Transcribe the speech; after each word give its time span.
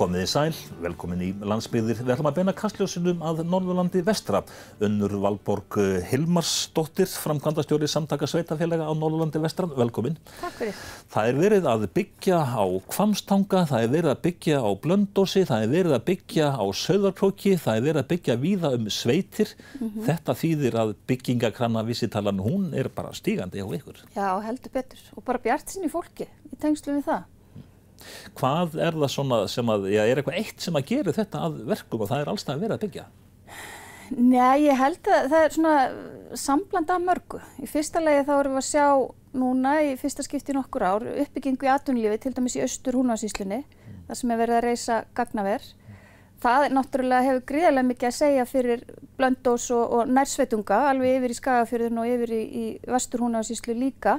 Komið 0.00 0.22
í 0.24 0.28
sæl, 0.32 0.54
velkomin 0.80 1.20
í 1.20 1.26
landsbyggðir. 1.44 1.98
Við 2.00 2.14
ætlum 2.14 2.28
að 2.30 2.38
beina 2.38 2.52
kastljósinum 2.56 3.18
að 3.20 3.42
Norðurlandi 3.44 4.00
vestra. 4.06 4.38
Unnur 4.80 5.12
Valborg 5.20 5.76
Hilmarsdóttir, 6.08 7.10
framkvæmdastjóri 7.20 7.84
samtaka 7.90 8.24
sveitafélaga 8.30 8.86
á 8.88 8.96
Norðurlandi 8.96 9.42
vestra. 9.44 9.66
Velkomin. 9.68 10.14
Takk 10.38 10.54
fyrir. 10.56 10.78
Það 11.12 11.28
er 11.28 11.40
verið 11.42 11.68
að 11.68 11.84
byggja 11.98 12.38
á 12.40 12.64
Kvamstanga, 12.94 13.60
það 13.68 13.84
er 13.84 13.92
verið 13.92 14.12
að 14.14 14.22
byggja 14.24 14.62
á 14.64 14.70
Blöndósi, 14.86 15.42
það 15.50 15.64
er 15.66 15.74
verið 15.74 15.96
að 15.98 16.06
byggja 16.08 16.46
á 16.56 16.64
Söðarkróki, 16.80 17.52
það 17.60 17.76
er 17.76 17.84
verið 17.88 18.00
að 18.00 18.08
byggja 18.14 18.36
víða 18.46 18.70
um 18.78 18.88
sveitir. 18.96 19.52
Þetta 20.08 20.36
þýðir 20.44 20.78
að 20.80 20.94
byggingakranna 21.12 21.84
vísitalan, 21.90 22.40
hún 22.40 22.72
er 22.72 22.88
bara 22.88 23.12
stígandi 23.12 23.60
hjá 23.60 23.68
ykkur. 23.82 24.00
Já, 24.16 24.30
heldur 24.48 24.74
betur. 24.80 25.04
Og 25.12 25.28
bara 25.28 25.44
bjart 25.44 25.76
sinni 25.76 25.92
fólki 25.92 26.24
í 26.24 26.56
tengslu 26.56 26.96
við 26.96 27.04
það. 27.10 27.28
Hvað 28.38 28.78
er 28.80 28.98
það 28.98 29.12
svona 29.14 29.40
sem 29.50 29.72
að, 29.72 29.88
já, 29.94 30.02
er 30.04 30.20
eitthvað 30.20 30.38
eitt 30.40 30.64
sem 30.64 30.78
að 30.78 30.86
gera 30.92 31.16
þetta 31.16 31.44
að 31.48 31.58
verkum 31.70 32.04
og 32.04 32.12
það 32.12 32.22
er 32.22 32.32
allstað 32.32 32.56
að 32.56 32.64
vera 32.66 32.78
að 32.78 32.86
byggja? 32.86 33.08
Nei, 34.10 34.66
ég 34.66 34.74
held 34.74 35.06
að 35.06 35.26
það 35.30 35.44
er 35.44 35.52
svona 35.54 35.74
samblanda 36.38 36.96
af 36.96 37.02
mörgu. 37.04 37.40
Í 37.62 37.68
fyrsta 37.70 38.02
legi 38.02 38.24
þá 38.26 38.32
erum 38.40 38.56
við 38.56 38.62
að 38.62 38.70
sjá 38.70 38.86
núna 39.38 39.74
í 39.86 39.92
fyrsta 40.00 40.24
skipti 40.26 40.56
nokkur 40.56 40.82
ár 40.82 41.06
uppbyggingu 41.12 41.68
í 41.68 41.70
atvinnulífi, 41.70 42.18
til 42.24 42.32
dæmis 42.34 42.56
í 42.58 42.64
austur 42.64 42.98
húnvarsíslunni, 42.98 43.60
þar 44.08 44.18
sem 44.18 44.32
er 44.34 44.40
verið 44.40 44.58
að 44.58 44.66
reysa 44.66 44.96
gagnaver. 45.14 45.68
Það 46.40 46.66
náttúrulega 46.72 47.26
hefur 47.28 47.46
gríðarlega 47.52 47.86
mikið 47.90 48.08
að 48.08 48.16
segja 48.16 48.48
fyrir 48.48 48.84
blöndós 49.20 49.68
og, 49.76 49.82
og 49.94 50.10
nærsveitunga, 50.10 50.78
alveg 50.90 51.18
yfir 51.18 51.34
í 51.34 51.36
Skagafjörðun 51.36 52.00
og 52.00 52.10
yfir 52.10 52.32
í, 52.34 52.40
í 52.42 52.64
vestur 52.90 53.22
húnvarsíslu 53.26 53.76
líka. 53.76 54.18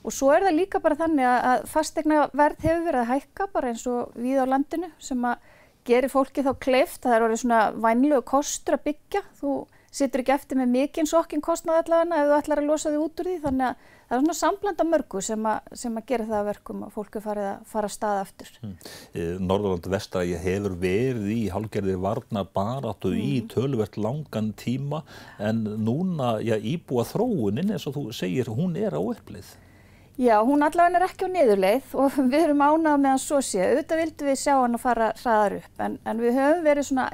Og 0.00 0.14
svo 0.14 0.30
er 0.34 0.46
það 0.46 0.56
líka 0.56 0.80
bara 0.82 0.98
þannig 1.00 1.28
að, 1.28 1.40
að 1.52 1.64
fastegna 1.74 2.20
verð 2.32 2.64
hefur 2.64 2.86
verið 2.86 3.02
að 3.02 3.10
hækka 3.14 3.48
bara 3.52 3.72
eins 3.72 3.86
og 3.90 4.14
við 4.16 4.40
á 4.40 4.46
landinu 4.48 4.92
sem 5.02 5.26
að 5.28 5.50
gerir 5.88 6.12
fólki 6.12 6.44
þá 6.46 6.54
kleift. 6.62 7.02
Það 7.04 7.16
er 7.16 7.26
orðið 7.26 7.44
svona 7.44 7.60
vænlegu 7.76 8.24
kostur 8.30 8.78
að 8.78 8.88
byggja. 8.90 9.22
Þú 9.40 9.54
situr 9.90 10.22
ekki 10.22 10.34
eftir 10.36 10.60
með 10.60 10.74
mikinn 10.74 11.08
sokkin 11.10 11.42
kostnað 11.42 11.82
allavega 11.82 12.20
ef 12.20 12.28
þú 12.28 12.36
ætlar 12.36 12.60
að 12.62 12.68
losa 12.70 12.92
þig 12.92 13.04
út 13.04 13.22
úr 13.22 13.30
því. 13.30 13.38
Þannig 13.44 13.66
að 13.66 13.88
það 14.10 14.16
er 14.16 14.20
svona 14.22 14.36
samblanda 14.40 14.86
mörgu 14.86 15.22
sem 15.22 15.48
að, 15.50 15.72
sem 15.82 15.96
að 15.98 16.06
gera 16.10 16.26
það 16.28 16.36
að 16.38 16.50
verkum 16.50 16.84
að 16.86 16.92
fólki 16.96 17.22
farið 17.24 17.48
að 17.50 17.64
fara 17.72 17.90
að 17.90 17.94
staða 17.96 18.20
aftur. 18.24 18.52
Mm. 18.62 18.76
Norðurlandu 19.46 19.94
vestrægi 19.94 20.42
hefur 20.44 20.76
verið 20.84 21.32
í 21.34 21.40
hálgerðir 21.54 22.04
varna 22.04 22.44
baráttu 22.58 23.12
mm. 23.14 23.24
í 23.24 23.34
tölvert 23.50 23.98
langan 24.00 24.52
tíma 24.58 25.02
en 25.42 25.64
núna 25.84 26.36
já, 26.44 26.56
íbúa 26.56 27.06
þróunin 27.10 27.74
eins 27.74 27.88
og 27.90 27.98
þú 27.98 28.06
segir 28.14 28.52
hún 28.52 28.78
er 28.78 28.94
á 28.94 29.02
upplið. 29.02 29.50
Já, 30.20 30.42
hún 30.44 30.60
allavega 30.60 30.98
er 30.98 31.06
ekki 31.06 31.24
á 31.24 31.32
niðurleið 31.32 31.92
og 31.96 32.16
við 32.32 32.42
erum 32.42 32.60
ánað 32.60 32.98
með 33.00 33.14
hann 33.14 33.22
svo 33.22 33.38
sé. 33.40 33.62
Auðvitað 33.64 34.00
vildum 34.02 34.28
við 34.28 34.40
sjá 34.42 34.54
hann 34.58 34.76
að 34.76 34.82
fara 34.82 35.06
hraðar 35.22 35.54
upp 35.62 35.84
en, 35.86 35.94
en 36.04 36.20
við 36.20 36.36
höfum 36.36 36.66
verið 36.66 36.88
svona 36.90 37.06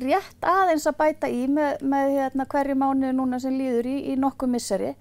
rétt 0.00 0.46
aðeins 0.48 0.86
að 0.88 0.96
bæta 1.02 1.28
í 1.28 1.42
með, 1.52 1.84
með 1.84 2.14
hérna, 2.14 2.46
hverju 2.54 2.78
mánuðu 2.80 3.10
núna 3.18 3.40
sem 3.42 3.58
líður 3.58 3.90
í, 3.90 3.98
í 4.14 4.16
nokkuð 4.16 4.54
missari. 4.54 4.94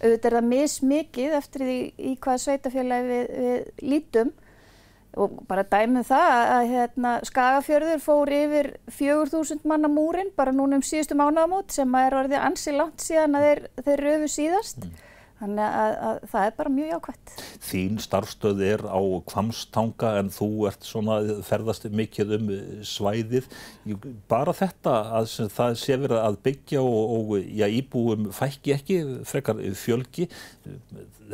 Auðvitað 0.00 0.26
er 0.32 0.36
það 0.40 0.50
mismikið 0.50 1.36
eftir 1.38 1.64
því 1.68 1.78
í 1.94 2.16
hvað 2.26 2.42
sveitafélagi 2.48 3.08
við, 3.12 3.30
við 3.44 3.86
lítum 3.92 4.34
og 5.14 5.38
bara 5.46 5.62
dæmið 5.70 6.10
það 6.10 6.36
að 6.42 6.68
hérna, 6.72 7.16
Skagafjörður 7.30 8.02
fór 8.02 8.34
yfir 8.34 8.72
4.000 8.90 9.62
manna 9.70 9.86
múrin 9.86 10.34
bara 10.34 10.50
núna 10.50 10.80
um 10.80 10.84
síðustu 10.84 11.14
mánuðamót 11.14 11.70
sem 11.78 11.98
er 12.02 12.18
orðið 12.24 12.42
ansi 12.42 12.74
langt 12.74 13.06
síðan 13.06 13.38
að 13.38 13.46
þeir, 13.46 13.66
þeir 13.86 14.08
röfu 14.08 14.36
síðast. 14.40 14.82
Mm. 14.82 15.03
Þannig 15.44 15.64
að, 15.76 15.94
að 16.08 16.22
það 16.32 16.46
er 16.46 16.54
bara 16.56 16.70
mjög 16.72 16.90
jákvæmt. 16.94 17.32
Þín 17.64 17.98
starfstöð 18.00 18.62
er 18.64 18.84
á 18.88 19.00
Kvamstanga 19.28 20.12
en 20.22 20.30
þú 20.32 20.48
ert 20.70 20.86
svona 20.88 21.18
ferðast 21.44 21.84
mikið 21.92 22.32
um 22.38 22.46
svæðið. 22.88 23.50
Bara 24.30 24.54
þetta 24.56 24.94
að 25.20 25.28
það 25.52 25.76
sé 25.82 25.98
verið 26.00 26.22
að 26.22 26.40
byggja 26.48 26.80
og, 26.80 27.12
og 27.18 27.34
já, 27.44 27.66
íbúum 27.68 28.30
fækki 28.32 28.72
ekki, 28.78 28.98
frekar 29.28 29.60
fjölgi, 29.76 30.30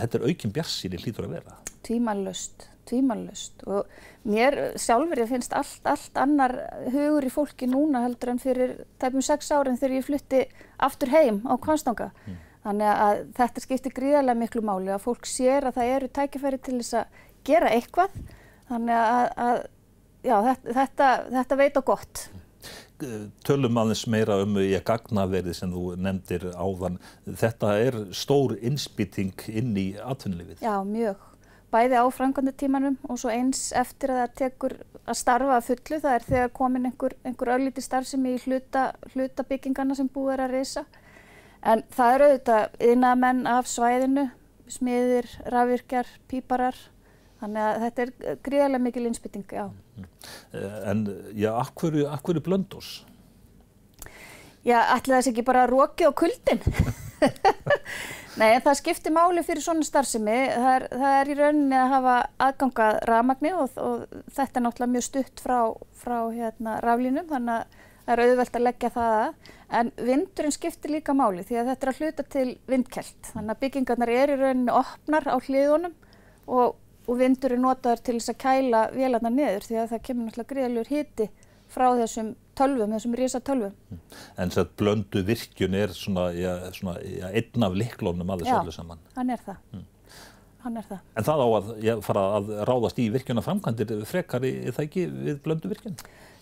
þetta 0.00 0.18
er 0.18 0.26
aukinn 0.26 0.56
bjarsýni 0.58 1.00
hlýtur 1.04 1.30
að 1.30 1.38
vera. 1.38 1.56
Tvímanlust, 1.86 2.66
tvímanlust 2.90 3.62
og 3.70 3.88
mér 4.26 4.58
sjálfur 4.80 5.22
ég 5.22 5.30
finnst 5.30 5.54
allt, 5.54 5.86
allt 5.86 6.18
annar 6.18 6.58
hugur 6.90 7.30
í 7.30 7.32
fólki 7.32 7.70
núna 7.70 8.02
heldur 8.08 8.34
en 8.34 8.42
fyrir 8.42 8.80
tæpum 8.98 9.22
sex 9.22 9.54
árin 9.54 9.78
þegar 9.78 10.00
ég 10.00 10.06
flutti 10.10 10.46
aftur 10.82 11.14
heim 11.14 11.44
á 11.46 11.54
Kvamstanga. 11.62 12.10
Mm. 12.26 12.46
Þannig 12.60 12.90
að 12.92 13.22
þetta 13.38 13.64
skiptir 13.64 13.96
gríðarlega 13.96 14.40
miklu 14.42 14.62
máli 14.68 14.92
að 14.92 15.04
fólk 15.06 15.28
sér 15.28 15.70
að 15.70 15.78
það 15.78 15.92
eru 15.94 16.10
tækifæri 16.18 16.60
til 16.60 16.76
þess 16.82 16.98
að 17.00 17.22
gera 17.48 17.72
eitthvað. 17.72 18.18
Þannig 18.68 19.00
að, 19.00 19.30
að 19.46 19.56
já, 20.28 20.36
þetta, 20.48 20.74
þetta, 20.76 21.08
þetta 21.38 21.60
veit 21.62 21.80
á 21.80 21.82
gott. 21.92 22.22
Tölum 23.48 23.80
aðeins 23.80 24.04
meira 24.12 24.36
um 24.42 24.58
í 24.60 24.68
að 24.76 24.84
gagnaverði 24.90 25.54
sem 25.56 25.72
þú 25.72 25.94
nefndir 26.04 26.44
áðan. 26.52 27.00
Þetta 27.24 27.72
er 27.80 27.98
stór 28.12 28.58
innspýting 28.60 29.46
inn 29.48 29.72
í 29.80 29.88
atvinnulífið. 30.04 30.60
Já, 30.66 30.76
mjög. 30.84 31.26
Bæði 31.70 32.02
á 32.02 32.04
framkvæmdutímanum 32.12 32.96
og 33.06 33.20
svo 33.22 33.30
eins 33.30 33.70
eftir 33.78 34.10
að 34.12 34.20
það 34.20 34.32
tekur 34.40 34.72
að 35.06 35.16
starfa 35.16 35.56
að 35.56 35.68
fullu. 35.70 36.00
Það 36.02 36.16
er 36.16 36.26
þegar 36.26 36.52
komin 36.60 36.88
einhver, 36.90 37.14
einhver 37.24 37.52
öllíti 37.54 37.84
starfsemi 37.84 38.34
í 38.36 38.40
hluta, 38.44 38.90
hluta 39.14 39.46
byggingarna 39.48 39.96
sem 39.96 40.10
búið 40.12 40.34
er 40.34 40.44
að 40.44 40.56
reysa. 40.58 40.84
En 41.60 41.82
það 41.92 42.14
eru 42.14 42.28
auðvitað 42.28 42.86
yðnamenn 42.88 43.42
af 43.50 43.68
svæðinu, 43.68 44.26
smiðir, 44.70 45.28
rafvirkjar, 45.52 46.08
píparar, 46.30 46.78
þannig 47.42 47.66
að 47.66 47.84
þetta 47.84 48.04
er 48.04 48.40
gríðarlega 48.46 48.84
mikil 48.86 49.06
innspytting, 49.10 49.44
já. 49.52 49.66
En 50.88 51.04
já, 51.36 51.50
akkurju, 51.60 52.06
akkurju 52.08 52.44
blöndós? 52.46 53.00
Já, 54.64 54.78
ætla 54.92 55.18
þess 55.20 55.30
ekki 55.32 55.44
bara 55.44 55.66
róki 55.68 56.08
á 56.08 56.12
kuldin. 56.16 56.60
Nei, 58.40 58.54
en 58.54 58.62
það 58.64 58.78
skiptir 58.78 59.12
máli 59.12 59.42
fyrir 59.44 59.64
svona 59.64 59.84
starfsemi. 59.84 60.36
Það 60.52 60.72
er, 60.74 60.86
það 61.02 61.14
er 61.18 61.30
í 61.30 61.36
rauninni 61.38 61.76
að 61.76 61.94
hafa 61.94 62.16
aðgangað 62.46 62.98
rafmagni 63.10 63.52
og, 63.56 63.78
og 63.80 64.04
þetta 64.36 64.60
er 64.60 64.64
náttúrulega 64.66 64.94
mjög 64.94 65.06
stutt 65.08 65.42
frá, 65.44 65.58
frá 66.00 66.18
hérna, 66.32 66.76
raflínum, 66.84 67.28
þannig 67.32 67.56
að 67.58 67.78
það 68.10 68.18
er 68.18 68.22
auðvelt 68.26 68.56
að 68.58 68.64
leggja 68.66 68.90
það 68.94 69.16
að. 69.16 69.50
En 69.80 69.90
vindurinn 70.02 70.54
skiptir 70.54 70.94
líka 70.96 71.14
máli 71.14 71.44
því 71.46 71.60
að 71.60 71.68
þetta 71.70 71.86
er 71.86 71.92
að 71.92 72.00
hluta 72.00 72.26
til 72.34 72.46
vindkelt. 72.70 73.28
Þannig 73.30 73.54
að 73.54 73.60
byggingarnar 73.64 74.14
er 74.14 74.32
í 74.32 74.38
rauninni 74.40 74.74
opnar 74.74 75.28
á 75.30 75.36
hliðunum 75.38 75.94
og, 76.50 76.80
og 77.06 77.20
vindurinn 77.20 77.62
notaður 77.62 78.02
til 78.06 78.16
þess 78.18 78.34
að 78.34 78.40
kæla 78.42 78.82
vélarnar 78.96 79.34
niður 79.36 79.68
því 79.68 79.78
að 79.78 79.92
það 79.94 80.04
kemur 80.08 80.26
náttúrulega 80.28 80.54
greiðlegur 80.54 80.90
hiti 80.90 81.28
frá 81.70 81.86
þessum 82.00 82.32
tölvum, 82.58 82.96
þessum 82.96 83.14
risa 83.20 83.40
tölvum. 83.46 83.76
En 84.34 84.50
þess 84.50 84.64
að 84.64 84.74
blöndu 84.82 85.22
virkjun 85.28 85.78
er 85.78 85.94
svona, 85.94 86.26
já, 86.34 86.50
svona 86.74 86.96
já, 87.04 87.28
einn 87.30 87.66
af 87.68 87.78
liklónum 87.78 88.34
að 88.34 88.42
þessu 88.42 88.56
öllu 88.58 88.74
saman. 88.74 89.04
Já, 89.06 89.14
hann 89.20 89.34
er 89.36 89.44
það. 89.46 89.60
Mm. 89.70 89.86
Hann 90.60 90.76
er 90.76 90.88
það. 90.90 91.04
En 91.16 91.24
það 91.24 91.40
á 91.40 91.48
að 91.56 91.68
já, 91.86 91.92
fara 92.04 92.24
að 92.36 92.50
ráðast 92.68 92.98
í 93.00 93.06
virkjuna 93.14 93.44
framkvæmdir 93.46 94.02
frekar 94.08 94.44
í 94.44 94.50
það 94.66 94.82
ekki 94.88 95.06
við 95.14 95.38
blöndu 95.46 95.70
virkjun? 95.70 95.94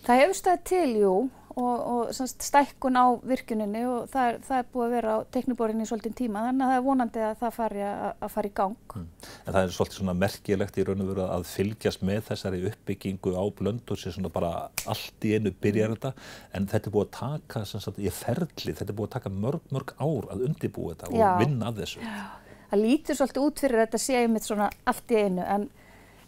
Það 0.03 0.21
hefur 0.23 0.39
staðið 0.39 0.65
til, 0.67 0.89
jú, 0.99 1.13
og, 1.57 2.09
og 2.09 2.13
stækkun 2.13 2.97
á 2.99 3.05
virkuninni 3.25 3.81
og 3.89 4.09
það 4.11 4.29
er, 4.29 4.39
það 4.45 4.61
er 4.61 4.67
búið 4.73 4.85
að 4.85 4.95
vera 4.95 5.13
á 5.15 5.19
tekniborðinni 5.33 5.85
í 5.85 5.89
svolítinn 5.89 6.17
tíma 6.17 6.43
þannig 6.45 6.65
að 6.65 6.71
það 6.71 6.79
er 6.79 6.85
vonandi 6.85 7.23
að 7.25 7.35
það 7.41 7.55
fari 7.57 7.83
að, 7.85 8.03
að 8.11 8.33
fara 8.35 8.49
í 8.49 8.53
gang. 8.59 8.75
Mm. 8.95 9.07
En 9.39 9.55
það 9.55 9.61
er 9.61 9.73
svolítið 9.77 9.99
svona 9.99 10.15
merkilegt 10.19 10.79
í 10.79 10.85
raun 10.87 11.03
og 11.03 11.11
veru 11.11 11.25
að 11.25 11.47
fylgjast 11.49 12.05
með 12.09 12.21
þessari 12.29 12.61
uppbyggingu 12.69 13.33
á 13.33 13.43
blöndur 13.59 14.01
sem 14.01 14.15
svona 14.15 14.33
bara 14.33 14.53
allt 14.89 15.27
í 15.27 15.33
einu 15.35 15.53
byrjar 15.65 15.95
þetta 15.95 16.13
en 16.57 16.69
þetta 16.69 16.91
er 16.91 16.95
búið 16.95 17.07
að 17.07 17.13
taka, 17.19 17.65
sagt, 17.73 18.01
ég 18.03 18.15
ferli, 18.15 18.75
þetta 18.75 18.93
er 18.93 18.99
búið 18.99 19.09
að 19.09 19.15
taka 19.17 19.33
mörg, 19.33 19.65
mörg 19.73 19.95
ár 19.97 20.29
að 20.35 20.45
undibúa 20.49 20.95
þetta 20.95 21.11
Já. 21.15 21.27
og 21.33 21.43
vinna 21.43 21.71
að 21.71 21.83
þessu. 21.83 22.05
Já. 22.05 22.23
Það 22.69 22.83
lítur 22.85 23.17
svolítið 23.17 23.45
út 23.47 23.61
fyrir 23.63 23.79
að 23.79 23.87
þetta 23.87 24.01
sé 24.03 24.17
einmitt 24.19 24.45
svona 24.45 24.69
allt 24.89 25.13
í 25.13 25.21
einu 25.23 25.45
en 25.45 25.69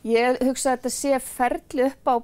ég 0.09 0.39
hugsa 0.41 0.71
að 0.71 0.79
þetta 0.79 0.93
sé 0.95 1.19
ferli 1.21 1.85
upp 1.85 2.09
á 2.09 2.15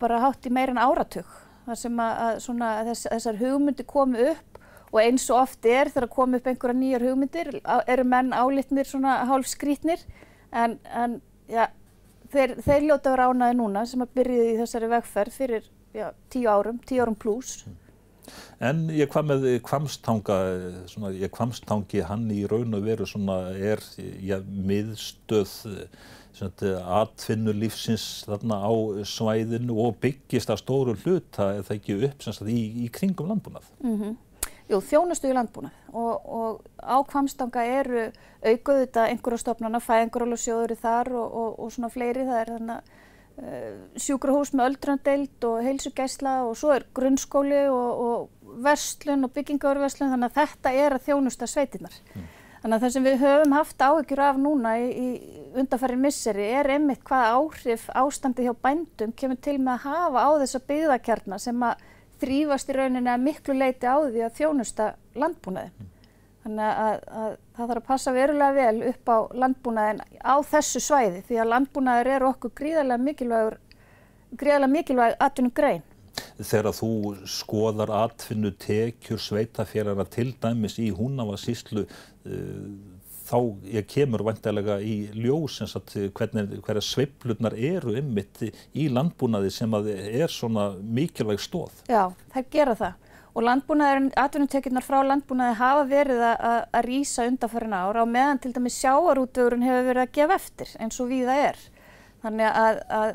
bara 0.00 0.20
hátt 0.22 0.48
í 0.48 0.52
meira 0.52 0.72
en 0.72 0.80
áratug 0.80 1.28
þar 1.66 1.80
sem 1.80 2.02
að, 2.02 2.38
svona, 2.44 2.72
þess, 2.90 3.08
þessar 3.12 3.40
hugmyndir 3.40 3.88
komi 3.90 4.28
upp 4.32 4.60
og 4.92 5.00
eins 5.02 5.26
og 5.30 5.40
oft 5.42 5.66
er 5.68 5.90
þegar 5.92 6.12
komi 6.12 6.38
upp 6.38 6.46
einhverja 6.50 6.78
nýjar 6.78 7.06
hugmyndir 7.08 7.50
eru 7.86 8.04
menn 8.06 8.30
álitnir 8.32 8.88
svona 8.88 9.18
hálf 9.28 9.50
skrítnir 9.50 10.04
en, 10.54 10.78
en 10.86 11.18
ja, 11.50 11.68
þeir, 12.32 12.54
þeir 12.62 12.86
ljóta 12.90 13.14
vera 13.14 13.30
ánaði 13.30 13.58
núna 13.58 13.82
sem 13.88 14.04
að 14.04 14.14
byrjaði 14.20 14.52
í 14.52 14.60
þessari 14.60 14.92
vegferð 14.94 15.40
fyrir 15.40 15.66
já, 15.96 16.06
tíu 16.32 16.48
árum, 16.50 16.78
tíu 16.86 17.02
árum 17.02 17.18
pluss. 17.18 17.64
En 18.60 18.86
ég 18.92 19.10
hvað 19.12 19.30
með 19.30 19.46
kvamstanga, 19.66 20.36
ég 21.14 21.32
kvamstangi 21.34 22.04
hann 22.08 22.28
í 22.32 22.44
raun 22.48 22.76
og 22.76 22.86
veru 22.86 23.06
svona 23.08 23.40
er 23.54 23.82
já, 23.96 24.38
miðstöð 24.42 25.56
atvinnulífsins 26.36 28.26
þarna 28.28 28.60
á 28.60 28.72
svæðinu 29.08 29.78
og 29.86 29.96
byggist 30.02 30.52
að 30.52 30.60
stóru 30.60 30.96
hluta 31.04 31.54
eða 31.56 31.76
ekki 31.78 31.96
upp 32.08 32.24
sagt, 32.24 32.44
í, 32.48 32.84
í 32.84 32.90
kringum 32.92 33.30
landbúnað. 33.32 33.70
Mm 33.80 33.98
-hmm. 34.00 34.16
Jú, 34.66 34.80
þjónustu 34.82 35.28
í 35.30 35.34
landbúnað 35.36 35.74
og, 35.94 36.14
og 36.26 36.62
á 36.82 36.98
Kvamstanga 37.06 37.62
eru 37.64 38.08
aukuð 38.42 38.80
þetta 38.82 39.04
einhverja 39.12 39.38
stofnana, 39.38 39.78
fæðingurálusjóður 39.78 40.74
þar 40.80 41.12
og, 41.14 41.36
og, 41.42 41.60
og 41.62 41.72
svona 41.72 41.90
fleiri. 41.92 42.24
Það 42.26 42.40
er 42.40 42.50
þannig 42.56 42.94
sjúkrahús 44.00 44.54
með 44.56 44.70
öldrandeild 44.70 45.44
og 45.44 45.58
heilsugæsla 45.64 46.38
og 46.46 46.54
svo 46.56 46.72
er 46.72 46.86
grunnskóli 46.96 47.66
og, 47.68 48.00
og 48.06 48.54
verslun 48.64 49.26
og 49.26 49.34
byggingaurverslun 49.36 50.12
þannig 50.14 50.30
að 50.30 50.38
þetta 50.38 50.72
er 50.72 50.96
að 50.96 51.04
þjónusta 51.10 51.48
sveitinnar. 51.50 51.98
Mm. 52.14 52.30
Þannig 52.62 52.76
að 52.78 52.84
það 52.86 52.94
sem 52.94 53.04
við 53.06 53.18
höfum 53.20 53.52
haft 53.54 53.82
áhyggjur 53.84 54.22
af 54.24 54.38
núna 54.40 54.72
í, 54.80 54.86
í 54.88 55.08
undarfæri 55.60 55.98
misseri 56.00 56.46
er 56.56 56.70
einmitt 56.72 57.04
hvaða 57.06 57.36
áhrif 57.36 57.84
ástandi 57.92 58.46
hjá 58.46 58.54
bændum 58.64 59.12
kemur 59.12 59.38
til 59.44 59.58
með 59.60 59.74
að 59.74 59.84
hafa 59.84 60.24
á 60.24 60.30
þessa 60.40 60.62
byggðakjarnar 60.70 61.44
sem 61.44 61.66
að 61.68 61.84
þrýfast 62.22 62.72
í 62.72 62.78
rauninni 62.78 63.12
að 63.12 63.26
miklu 63.28 63.58
leiti 63.60 63.84
á 63.84 63.96
því 64.00 64.24
að 64.24 64.40
þjónusta 64.40 64.88
landbúnaði. 65.20 65.74
Mm. 65.76 65.92
Þannig 66.46 66.68
að, 66.78 66.96
að 67.10 67.30
það 67.56 67.70
þarf 67.70 67.80
að 67.80 67.86
passa 67.88 68.12
verulega 68.14 68.54
vel 68.54 68.90
upp 68.92 69.10
á 69.10 69.18
landbúnaðin 69.42 70.02
á 70.22 70.34
þessu 70.46 70.82
svæði 70.84 71.22
því 71.26 71.38
að 71.42 71.48
landbúnaður 71.50 72.10
eru 72.14 72.28
okkur 72.28 72.52
gríðarlega 72.60 73.02
mikilvægur, 73.02 73.56
gríðarlega 74.38 74.74
mikilvæg 74.76 75.16
atvinnum 75.26 75.54
grein. 75.56 75.82
Þegar 76.38 76.76
þú 76.78 76.90
skoðar 77.28 77.90
atvinnu 77.98 78.52
tekjur 78.62 79.18
sveitafélagana 79.20 80.06
til 80.06 80.28
dæmis 80.38 80.78
í 80.78 80.92
húnavarsíslu 80.94 81.82
uh, 81.82 81.88
eh, 82.30 82.60
þá 83.26 83.38
ég 83.72 83.88
kemur 83.90 84.22
vantilega 84.28 84.76
í 84.78 84.94
ljós 85.18 85.58
að 85.66 85.96
hvernig, 86.14 86.60
hverja 86.62 86.84
sveiflurnar 86.92 87.56
eru 87.58 87.96
ymmit 87.98 88.44
í 88.46 88.86
landbúnaði 88.86 89.50
sem 89.50 89.74
að 89.74 89.90
er 89.96 90.30
svona 90.30 90.68
mikilvæg 90.78 91.42
stóð. 91.42 91.82
Já, 91.90 92.06
það 92.30 92.54
gera 92.54 92.78
það 92.78 93.02
og 93.36 93.44
landbúnaðurinn, 93.44 94.12
atvinnutekjurnar 94.16 94.84
frá 94.84 95.02
landbúnaði 95.04 95.58
hafa 95.58 95.84
verið 95.90 96.22
að, 96.24 96.54
að 96.72 96.86
rýsa 96.86 97.26
undanfærin 97.28 97.74
ára 97.76 98.04
og 98.06 98.08
meðan 98.08 98.40
til 98.40 98.52
dæmis 98.56 98.78
sjáarútvögurinn 98.80 99.66
hefur 99.66 99.88
verið 99.90 100.04
að 100.06 100.14
gefa 100.16 100.38
eftir 100.40 100.70
eins 100.80 101.00
og 101.04 101.10
við 101.10 101.28
það 101.28 101.42
er. 101.50 101.58
Þannig 102.24 102.60
að, 102.62 102.80
að 102.96 103.10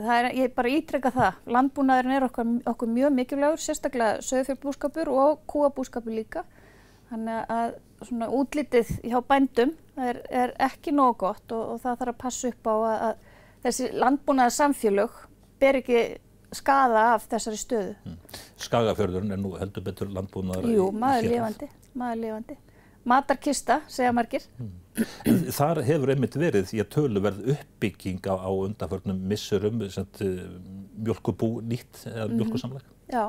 það 0.00 0.16
er, 0.16 0.28
ég 0.40 0.56
bara 0.56 0.72
ítreka 0.72 1.12
það, 1.14 1.38
landbúnaðurinn 1.56 2.16
er 2.16 2.26
okkur, 2.26 2.50
okkur 2.72 2.90
mjög 2.96 3.14
mikilvægur, 3.20 3.62
sérstaklega 3.62 4.26
söðfjörbúskapur 4.26 5.12
og 5.14 5.46
kúabúskapur 5.52 6.16
líka. 6.16 6.42
Þannig 7.12 7.54
að 7.54 7.78
svona 8.08 8.30
útlitið 8.34 8.92
hjá 9.04 9.18
bændum 9.28 9.76
er, 10.00 10.24
er 10.26 10.56
ekki 10.64 10.94
nóg 10.96 11.20
gott 11.22 11.54
og, 11.54 11.76
og 11.76 11.82
það 11.84 12.02
þarf 12.02 12.16
að 12.16 12.20
passa 12.24 12.50
upp 12.50 12.66
á 12.66 12.74
að, 12.74 12.98
að 13.06 13.66
þessi 13.68 13.90
landbúnaðar 13.94 14.58
samfélög 14.58 15.24
ber 15.62 15.78
ekki 15.78 16.04
skada 16.56 17.06
af 17.14 17.26
þessari 17.30 17.60
stöðu. 17.60 17.94
Mm. 18.06 18.18
Skagafjörðurinn 18.66 19.34
er 19.34 19.40
nú 19.40 19.54
heldur 19.60 19.84
betur 19.86 20.12
landbúnaðar 20.12 20.68
Jú, 20.72 20.90
maður 20.94 21.28
lifandi, 21.30 21.68
maður 21.98 22.22
lifandi. 22.26 22.58
Matarkista, 23.08 23.80
segja 23.90 24.12
margir. 24.14 24.44
Mm. 24.60 24.74
Þar 25.56 25.82
hefur 25.86 26.12
einmitt 26.12 26.36
verið 26.38 26.68
því 26.70 26.82
að 26.82 26.90
töluverð 26.92 27.46
uppbygging 27.54 28.20
á, 28.28 28.34
á 28.38 28.50
undanförnum 28.52 29.24
missurum, 29.30 29.80
eh, 29.82 30.42
mjölkubú 31.02 31.56
nýtt 31.64 32.04
eða 32.12 32.28
mhm. 32.28 32.36
mjölkusamlag. 32.38 32.84
Mm. 32.84 33.16
Já, 33.16 33.24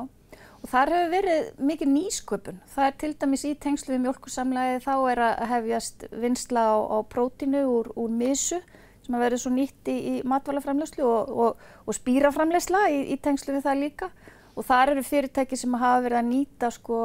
og 0.60 0.70
þar 0.70 0.94
hefur 0.94 1.12
verið 1.16 1.50
mikið 1.72 1.92
nýsköpun. 1.96 2.62
Það 2.76 2.90
er 2.90 2.96
til 3.02 3.12
dæmis 3.24 3.46
í 3.48 3.54
tengslu 3.66 3.96
við 3.96 4.04
mjölkusamlagi 4.06 4.84
þá 4.84 4.94
er 5.10 5.24
að 5.26 5.44
hefjast 5.54 6.06
vinsla 6.12 6.68
á, 6.70 6.76
á 6.78 6.98
prótinu 7.08 7.66
úr, 7.72 7.90
úr 7.98 8.14
misu 8.22 8.60
sem 9.04 9.16
að 9.16 9.24
verið 9.26 9.42
svo 9.42 9.52
nýtt 9.54 9.90
í, 9.92 9.96
í 9.96 10.14
matvælaframlegslu 10.28 11.04
og, 11.04 11.34
og, 11.44 11.66
og 11.84 11.98
spýraframlegsla 11.98 12.86
í, 12.92 13.00
í 13.14 13.18
tengslu 13.20 13.56
við 13.56 13.66
það 13.66 13.82
líka 13.82 14.10
og 14.54 14.66
þar 14.68 14.94
eru 14.94 15.02
fyrirtæki 15.04 15.58
sem 15.58 15.74
hafa 15.74 16.04
verið 16.04 16.20
að 16.20 16.30
nýta 16.30 16.70
sko 16.72 16.98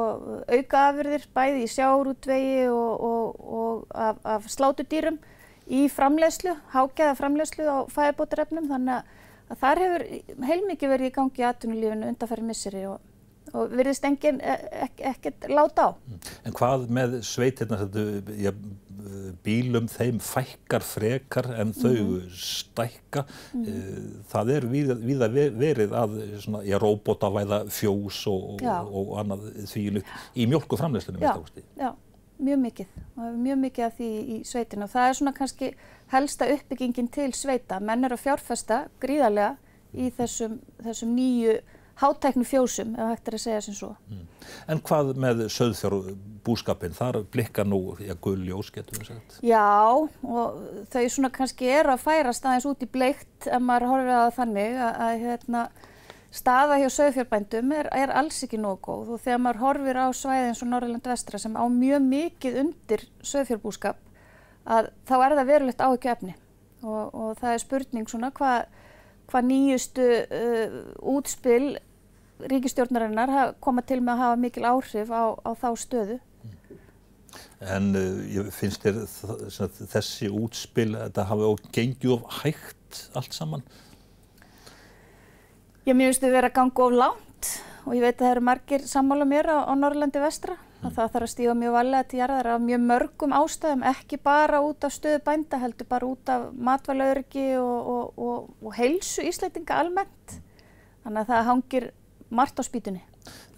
aukaafyrðir 0.46 1.26
bæði 1.34 1.64
í 1.64 1.70
sjárútvegi 1.72 2.64
og, 2.70 3.04
og 3.58 3.84
af, 3.90 4.20
af 4.22 4.48
slátudýrum 4.52 5.18
í 5.70 5.86
framlegslu, 5.92 6.54
hágæða 6.74 7.16
framlegslu 7.18 7.66
á 7.66 7.78
fæðabótarefnum 7.90 8.70
þannig 8.70 8.96
að, 8.98 9.14
þar 9.60 9.82
hefur 9.84 10.06
heilmikið 10.46 10.92
verið 10.94 11.10
í 11.10 11.14
gangi 11.14 11.42
í 11.42 11.46
atvinnulífinu 11.50 12.10
undanferði 12.10 12.46
misseri 12.46 12.84
og 12.90 13.06
virðist 13.50 14.04
enginn 14.06 14.38
e, 14.42 14.56
ek, 14.86 15.02
ekkert 15.14 15.48
láta 15.50 15.90
á. 15.90 15.90
En 16.46 16.54
hvað 16.54 16.86
með 16.94 17.16
sveitirna 17.26 17.80
þetta, 17.82 18.04
bílum 19.44 19.86
þeim 19.90 20.20
fækkar 20.22 20.84
frekar 20.84 21.48
en 21.60 21.72
þau 21.72 21.92
mm 21.92 22.10
-hmm. 22.10 22.34
stækka. 22.34 23.24
Mm 23.54 23.64
-hmm. 23.64 24.10
Það 24.32 24.50
er 24.56 24.66
viða 25.06 25.28
verið 25.58 25.90
að 25.92 26.40
svona, 26.40 26.62
ja, 26.64 26.78
robotavæða 26.78 27.64
fjós 27.68 28.26
og, 28.26 28.62
og, 28.62 28.94
og 28.94 29.18
annað 29.20 29.40
því 29.66 30.02
í 30.34 30.46
mjölkuframleystunum. 30.46 31.22
Já, 31.22 31.34
já, 31.76 31.94
mjög 32.38 32.58
mikið. 32.58 32.86
Mjög 33.16 33.58
mikið 33.58 33.84
af 33.84 33.98
því 33.98 34.10
í 34.34 34.44
sveitinu 34.44 34.84
og 34.84 34.90
það 34.90 35.08
er 35.08 35.14
svona 35.14 35.32
kannski 35.32 35.74
helsta 36.06 36.46
uppbyggingin 36.54 37.08
til 37.08 37.32
sveita. 37.32 37.80
Menn 37.80 38.04
er 38.04 38.12
að 38.12 38.24
fjárfesta 38.24 38.88
gríðarlega 39.00 39.56
í 39.94 40.10
þessum, 40.10 40.60
þessum 40.82 41.14
nýju 41.16 41.60
hátæknu 42.00 42.46
fjósum, 42.48 42.94
ef 42.96 43.12
hægt 43.12 43.28
er 43.28 43.36
að 43.36 43.42
segja 43.44 43.60
sem 43.66 43.76
svo. 43.76 43.90
Mm. 44.08 44.24
En 44.72 44.80
hvað 44.88 45.12
með 45.20 45.44
söðfjárbúskapin? 45.52 46.96
Þar 46.96 47.20
blikka 47.32 47.64
nú, 47.68 47.80
já, 48.00 48.14
gulljós, 48.24 48.72
getur 48.74 49.00
við 49.00 49.12
sagt. 49.12 49.38
Já, 49.44 49.92
og 50.24 50.58
þau 50.92 51.04
svona 51.12 51.32
kannski 51.34 51.68
er 51.68 51.92
að 51.92 52.02
færa 52.06 52.34
staðins 52.36 52.68
út 52.70 52.84
í 52.84 52.90
bleikt 52.90 53.48
ef 53.50 53.62
maður 53.62 53.90
horfið 53.92 54.16
að 54.16 54.34
þannig 54.38 54.80
að, 54.80 55.00
að 55.06 55.24
hérna, 55.26 55.64
staða 56.30 56.78
hjá 56.78 56.88
söðfjárbændum 56.94 57.72
er, 57.74 57.88
er 57.90 58.12
alls 58.14 58.38
ekki 58.46 58.60
nógu 58.60 58.78
góð 58.86 59.14
og 59.16 59.22
þegar 59.24 59.42
maður 59.42 59.62
horfir 59.64 59.98
á 59.98 60.06
svæði 60.14 60.50
eins 60.50 60.62
og 60.62 60.70
Norrland 60.70 61.08
vestra 61.10 61.40
sem 61.42 61.56
á 61.58 61.64
mjög 61.66 62.04
mikið 62.06 62.60
undir 62.62 63.02
söðfjárbúskap 63.26 63.98
að 64.70 64.92
þá 65.08 65.14
er 65.16 65.34
það 65.40 65.50
verulegt 65.50 65.82
áhyggju 65.82 66.12
efni 66.12 66.36
og, 66.84 67.02
og 67.10 67.32
það 67.40 67.54
er 67.56 67.64
spurning 67.64 68.10
svona 68.10 68.30
hvað 68.36 68.68
hva 69.30 69.42
nýjustu 69.46 70.06
uh, 70.06 70.78
útspill 71.14 71.78
ríkistjórnarinnar 72.50 73.54
koma 73.60 73.82
til 73.82 74.00
með 74.00 74.14
að 74.14 74.24
hafa 74.24 74.40
mikil 74.40 74.66
áhrif 74.70 75.12
á, 75.12 75.22
á 75.36 75.50
þá 75.58 75.68
stöðu. 75.76 76.18
En 77.60 77.92
uh, 77.94 78.48
finnst 78.54 78.82
þér 78.84 79.02
þessi 79.92 80.30
útspil 80.32 80.94
að 80.94 81.10
þetta 81.10 81.26
hafi 81.28 81.50
gengið 81.76 82.14
of 82.16 82.40
hægt 82.40 83.02
allt 83.18 83.36
saman? 83.36 83.64
Ég 85.88 85.96
verið 86.32 86.50
að 86.50 86.56
ganga 86.56 86.86
of 86.86 86.96
langt 86.96 87.52
og 87.86 87.94
ég 87.96 88.02
veit 88.04 88.16
að 88.18 88.24
það 88.24 88.32
eru 88.34 88.42
margir 88.48 88.82
sammála 88.88 89.26
mér 89.28 89.48
á, 89.48 89.58
á 89.68 89.72
Norrlandi 89.76 90.20
vestra. 90.22 90.56
Mm. 90.80 90.92
Það 90.96 91.12
þarf 91.12 91.26
að 91.26 91.30
stíga 91.32 91.54
mjög 91.56 91.74
valega 91.76 92.08
til 92.08 92.18
jarðar 92.20 92.48
af 92.54 92.60
mjög 92.64 92.84
mörgum 92.88 93.34
ástæðum, 93.36 93.86
ekki 93.90 94.18
bara 94.24 94.60
út 94.64 94.84
af 94.86 94.94
stöðu 94.94 95.20
bænda, 95.24 95.60
heldur 95.60 95.88
bara 95.88 96.08
út 96.08 96.32
af 96.32 96.46
matvælaurki 96.56 97.46
og, 97.60 97.90
og, 97.94 98.20
og, 98.28 98.52
og 98.64 98.76
heilsu 98.78 99.24
ísleitinga 99.28 99.80
almennt. 99.80 100.36
Þannig 101.04 101.20
að 101.20 101.32
það 101.32 101.48
hangir 101.50 101.88
margt 102.30 102.60
á 102.60 102.64
spýtunni. 102.64 103.02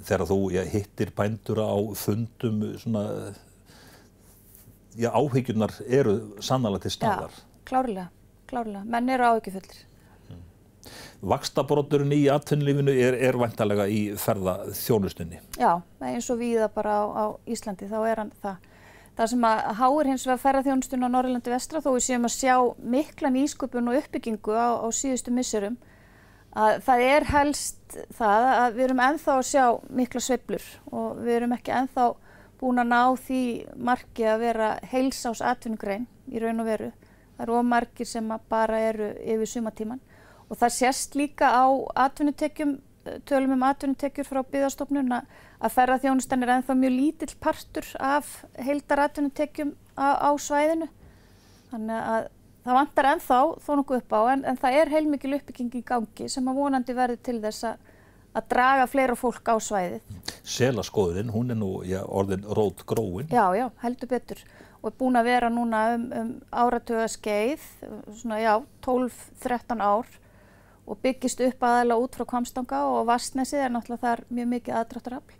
Þegar 0.02 0.26
þú 0.30 0.38
já, 0.56 0.62
hittir 0.72 1.12
bændur 1.16 1.62
á 1.62 1.76
fundum, 1.98 2.64
svona, 2.80 3.04
já, 4.96 5.10
áhyggjurnar 5.12 5.76
eru 5.86 6.16
sannlega 6.42 6.82
til 6.86 6.94
staðar. 6.96 7.36
Já, 7.36 7.64
klárlega, 7.68 8.08
klárlega. 8.50 8.84
Menn 8.84 9.12
eru 9.12 9.28
áhyggjufullir. 9.28 9.84
Hmm. 10.30 10.42
Vakstabróturinn 11.34 12.16
í 12.16 12.24
atvinnlífinu 12.32 12.96
er, 12.96 13.20
er 13.30 13.38
vantalega 13.38 13.86
í 13.86 14.02
ferða 14.18 14.58
þjónustunni. 14.74 15.40
Já, 15.60 15.78
eins 16.02 16.30
og 16.32 16.42
viða 16.42 16.68
bara 16.72 16.98
á, 16.98 17.04
á 17.12 17.24
Íslandi, 17.46 17.90
þá 17.92 17.98
er 18.02 18.24
hann 18.24 18.36
það. 18.42 18.68
Það 19.12 19.28
sem 19.28 19.42
að 19.44 19.58
háir 19.76 20.08
hins 20.08 20.22
vegar 20.24 20.38
ferðarþjónustun 20.40 21.04
á 21.04 21.08
Norrlandi 21.12 21.52
vestra 21.52 21.82
þó 21.84 21.90
við 21.92 22.04
séum 22.06 22.24
að 22.24 22.32
sjá 22.32 22.54
mikla 22.94 23.28
nýsköpun 23.34 23.90
og 23.92 23.98
uppbyggingu 23.98 24.54
á, 24.56 24.80
á 24.80 24.88
síðustu 24.88 25.34
missurum 25.36 25.76
að 26.52 26.82
það 26.84 27.04
er 27.08 27.26
helst 27.32 27.96
það 28.12 28.48
að 28.50 28.76
við 28.76 28.84
erum 28.86 29.02
enþá 29.06 29.36
að 29.38 29.48
sjá 29.48 29.64
mikla 29.88 30.22
sveiblur 30.22 30.66
og 30.92 31.22
við 31.24 31.38
erum 31.38 31.56
ekki 31.56 31.74
enþá 31.76 32.06
búin 32.60 32.82
að 32.82 32.92
ná 32.92 33.00
því 33.24 33.42
margi 33.88 34.26
að 34.28 34.44
vera 34.44 34.68
heilsás 34.92 35.42
atvinnugrein 35.42 36.06
í 36.30 36.42
raun 36.42 36.62
og 36.62 36.68
veru. 36.68 36.90
Það 37.36 37.44
eru 37.46 37.58
ómargir 37.58 38.08
sem 38.08 38.28
bara 38.52 38.80
eru 38.90 39.10
yfir 39.18 39.50
sumatíman 39.50 40.02
og 40.48 40.58
það 40.60 40.74
sést 40.76 41.16
líka 41.16 41.48
á 41.48 41.64
atvinnutekjum, 42.04 42.76
tölum 43.26 43.56
um 43.56 43.64
atvinnutekjur 43.66 44.28
frá 44.28 44.42
byggðarstofnun 44.44 45.14
að 45.16 45.74
ferðarþjónustan 45.74 46.44
er 46.44 46.54
enþá 46.58 46.76
mjög 46.76 46.94
lítill 46.98 47.34
partur 47.40 47.88
af 47.98 48.42
heildar 48.60 49.06
atvinnutekjum 49.08 49.72
á, 49.96 50.28
á 50.28 50.30
svæðinu. 50.36 50.90
Þannig 51.72 52.08
að 52.12 52.28
það 52.62 52.78
vantar 52.78 53.08
ennþá 53.12 53.40
þó 53.64 53.70
nokkuð 53.80 54.00
upp 54.02 54.16
á 54.16 54.20
en, 54.34 54.44
en 54.48 54.60
það 54.60 54.78
er 54.80 54.92
heilmikil 54.92 55.36
uppbygging 55.38 55.76
í 55.78 55.84
gangi 55.86 56.28
sem 56.30 56.48
að 56.48 56.60
vonandi 56.62 56.96
verður 56.96 57.22
til 57.26 57.38
þess 57.42 57.68
að, 57.72 57.92
að 58.38 58.48
draga 58.54 58.88
fleira 58.90 59.18
fólk 59.18 59.52
á 59.52 59.56
svæðið. 59.62 60.18
Selaskoðurinn, 60.42 61.32
hún 61.34 61.54
er 61.54 61.58
nú 61.58 61.72
já, 61.86 62.00
orðin 62.06 62.46
rót 62.46 62.84
gróin. 62.88 63.30
Já, 63.32 63.46
já, 63.58 63.68
heldur 63.82 64.10
betur 64.10 64.42
og 64.82 64.90
er 64.90 64.96
búin 64.98 65.18
að 65.18 65.28
vera 65.30 65.50
núna 65.52 65.82
um, 65.94 66.08
um 66.18 66.30
áratuga 66.50 67.04
skeið, 67.10 67.62
svona 68.18 68.40
já, 68.42 68.54
12-13 68.82 69.78
ár 69.78 70.08
og 70.82 70.98
byggist 71.04 71.42
upp 71.46 71.62
aðalega 71.62 72.02
út 72.02 72.18
frá 72.18 72.26
Kvamstanga 72.32 72.80
og 72.90 73.06
Vastnesið 73.06 73.62
er 73.62 73.70
náttúrulega 73.70 74.02
þar 74.02 74.24
mjög 74.34 74.48
mikið 74.56 74.78
aðdráttarafl 74.80 75.38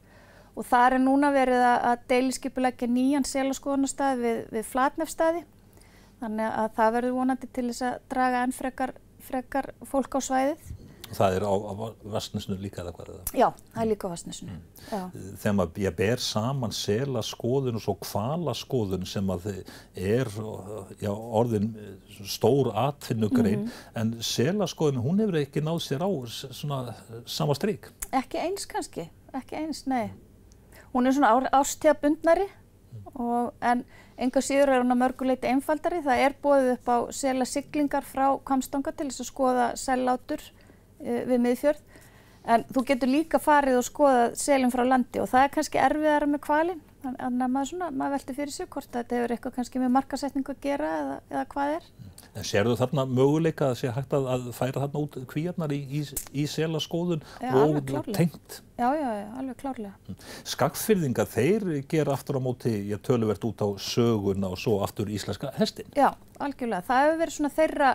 og 0.53 0.69
þar 0.69 0.97
er 0.99 1.03
núna 1.03 1.33
verið 1.35 1.65
að 1.65 2.05
deiliskipulegja 2.13 2.87
nýjan 2.87 3.27
selaskoðunarstað 3.27 4.23
við, 4.23 4.39
við 4.53 4.69
Flatnefstaði 4.69 5.43
Þannig 6.23 6.53
að 6.55 6.69
það 6.77 6.93
verður 6.97 7.17
vonandi 7.19 7.49
til 7.51 7.67
þess 7.71 7.89
að 7.89 7.99
draga 8.13 8.45
enn 8.47 8.55
frekar 8.55 8.95
frekar 9.23 9.73
fólk 9.89 10.19
á 10.19 10.21
svæðið. 10.23 10.71
Það 11.13 11.35
er 11.37 11.45
á, 11.45 11.53
á 11.53 11.73
vastnesnu 12.15 12.55
líka 12.57 12.81
eða 12.81 12.93
hvað 12.97 13.09
er 13.11 13.17
það? 13.19 13.33
Já, 13.37 13.47
það 13.75 13.83
er 13.83 13.89
líka 13.91 14.09
á 14.09 14.13
vastnesnu. 14.15 14.55
Mm. 14.55 15.19
Þegar 15.43 15.57
maður 15.59 15.83
ég 15.83 15.97
ber 15.99 16.23
saman 16.25 16.73
selaskoðun 16.73 17.77
og 17.77 17.85
svo 17.85 17.95
kvalaskoðun 18.01 19.05
sem 19.11 19.33
að 19.35 19.49
er 19.93 20.31
já, 21.03 21.11
orðin 21.13 21.69
stór 22.25 22.73
atfinnugrein, 22.87 23.67
mm 23.67 23.69
-hmm. 23.69 24.01
en 24.01 24.15
selaskoðun 24.25 25.05
hún 25.05 25.21
hefur 25.21 25.41
ekki 25.43 25.61
náð 25.61 25.83
sér 25.85 26.01
á 26.01 26.11
svona 26.33 26.95
sama 27.27 27.55
stryk. 27.55 27.93
Ekki 28.11 28.41
eins 28.41 28.65
kannski, 28.67 29.11
ekki 29.35 29.61
eins, 29.61 29.85
nei. 29.87 30.15
Hún 30.95 31.07
er 31.07 31.13
svona 31.13 31.51
ástíðabundnari 31.53 32.49
og 33.13 33.53
en 33.61 33.85
enga 34.23 34.43
síður 34.45 34.75
er 34.75 34.83
hún 34.83 34.95
að 34.95 35.01
mörguleiti 35.03 35.51
einfaldari. 35.51 36.03
Það 36.05 36.25
er 36.27 36.37
bóðið 36.43 36.71
upp 36.77 36.93
á 36.93 36.99
sela 37.15 37.47
siglingar 37.49 38.07
frá 38.07 38.27
Kamstanga 38.47 38.95
til 38.95 39.09
þess 39.11 39.25
að 39.25 39.31
skoða 39.31 39.67
sellátur 39.81 40.45
uh, 40.45 41.23
við 41.29 41.43
miðfjörð. 41.47 41.83
En 42.53 42.65
þú 42.75 42.83
getur 42.89 43.11
líka 43.11 43.39
farið 43.39 43.79
og 43.79 43.85
skoðað 43.87 44.33
selin 44.41 44.73
frá 44.75 44.83
landi 44.83 45.21
og 45.23 45.29
það 45.31 45.45
er 45.47 45.53
kannski 45.57 45.83
erfiðara 45.83 46.31
með 46.31 46.43
kvalin. 46.47 46.81
Þannig 47.03 47.45
að 47.45 47.53
maður, 47.55 47.85
maður 47.91 48.17
veldi 48.17 48.35
fyrir 48.39 48.55
sig 48.55 48.71
hvort 48.71 48.91
þetta 48.95 49.19
hefur 49.19 49.35
eitthvað 49.35 49.55
kannski 49.59 49.83
með 49.83 49.95
markasetningu 49.97 50.55
að 50.55 50.65
gera 50.67 50.91
eða, 50.99 51.21
eða 51.31 51.45
hvað 51.55 51.77
er. 51.77 51.87
En 52.33 52.47
sérðu 52.49 52.79
þarna 52.81 53.05
möguleika 53.13 53.67
að 53.69 53.75
sé 53.83 53.91
hægt 53.93 54.15
að, 54.17 54.27
að 54.33 54.47
færa 54.57 54.81
þarna 54.87 55.01
út 55.03 55.17
kvíarnar 55.29 55.73
í, 55.77 55.81
í, 55.99 56.01
í 56.33 56.45
selaskóðun 56.49 57.21
og 57.45 57.91
tengt? 58.09 58.63
Já, 58.81 58.87
já, 58.97 59.09
já, 59.19 59.27
alveg 59.37 59.59
klárlega. 59.61 59.93
Mm. 60.09 60.17
Skagfyrðingar, 60.55 61.29
þeir 61.29 61.67
gera 61.93 62.15
aftur 62.17 62.41
á 62.41 62.43
móti, 62.43 62.73
ég 62.89 63.03
töluvert 63.05 63.45
út 63.45 63.61
á 63.61 63.69
söguna 63.77 64.49
og 64.55 64.61
svo 64.63 64.79
aftur 64.87 65.13
íslenska 65.13 65.53
hestin. 65.59 65.91
Já, 65.93 66.15
algjörlega. 66.41 66.87
Það 66.89 67.05
hefur 67.05 67.21
verið 67.21 67.37
svona 67.37 67.53
þeirra 67.59 67.91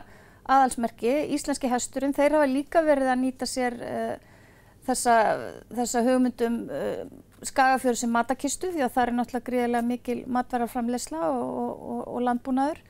aðalsmerki, 0.48 1.14
íslenski 1.36 1.72
hesturinn, 1.72 2.14
þeir 2.16 2.38
hafa 2.38 2.52
líka 2.52 2.84
verið 2.86 3.10
að 3.12 3.24
nýta 3.24 3.48
sér 3.50 3.78
uh, 3.82 4.36
þessa, 4.86 5.16
þessa 5.80 6.04
hugmyndum 6.06 6.60
uh, 6.70 7.02
skagafjörðu 7.48 8.04
sem 8.04 8.14
matakistu 8.14 8.70
því 8.74 8.86
að 8.86 8.94
það 8.94 9.04
er 9.04 9.14
náttúrulega 9.18 9.50
gríðilega 9.50 9.88
mikil 9.90 10.20
matvaraframleysla 10.38 11.26
og, 11.34 11.74
og, 11.74 12.06
og 12.14 12.24
landbúnaður. 12.30 12.86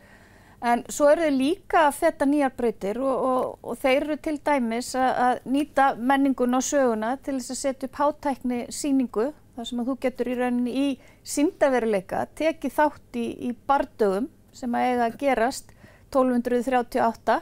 En 0.66 0.82
svo 0.90 1.06
eru 1.12 1.28
þau 1.28 1.34
líka 1.38 1.82
að 1.86 1.98
feta 2.00 2.26
nýjar 2.26 2.54
brautir 2.58 2.98
og, 2.98 3.58
og 3.62 3.78
þeir 3.78 3.98
eru 4.08 4.16
til 4.26 4.38
dæmis 4.42 4.96
að, 4.98 5.12
að 5.26 5.52
nýta 5.54 5.90
menningun 6.00 6.58
og 6.58 6.66
söguna 6.66 7.12
til 7.22 7.36
þess 7.38 7.54
að 7.54 7.60
setja 7.60 7.90
upp 7.90 8.00
hátækni 8.02 8.64
síningu 8.74 9.28
þar 9.58 9.70
sem 9.70 9.82
að 9.84 9.92
þú 9.92 9.98
getur 10.06 10.32
í 10.32 10.38
rauninni 10.40 10.74
í 10.74 10.88
síndaveruleika 11.26 12.24
tekið 12.38 12.74
þátt 12.74 13.20
í, 13.22 13.28
í 13.50 13.54
bardögum 13.70 14.32
sem 14.58 14.74
að 14.74 14.88
eiga 14.90 15.06
að 15.06 15.20
gerast 15.22 15.72
1238 16.10 17.38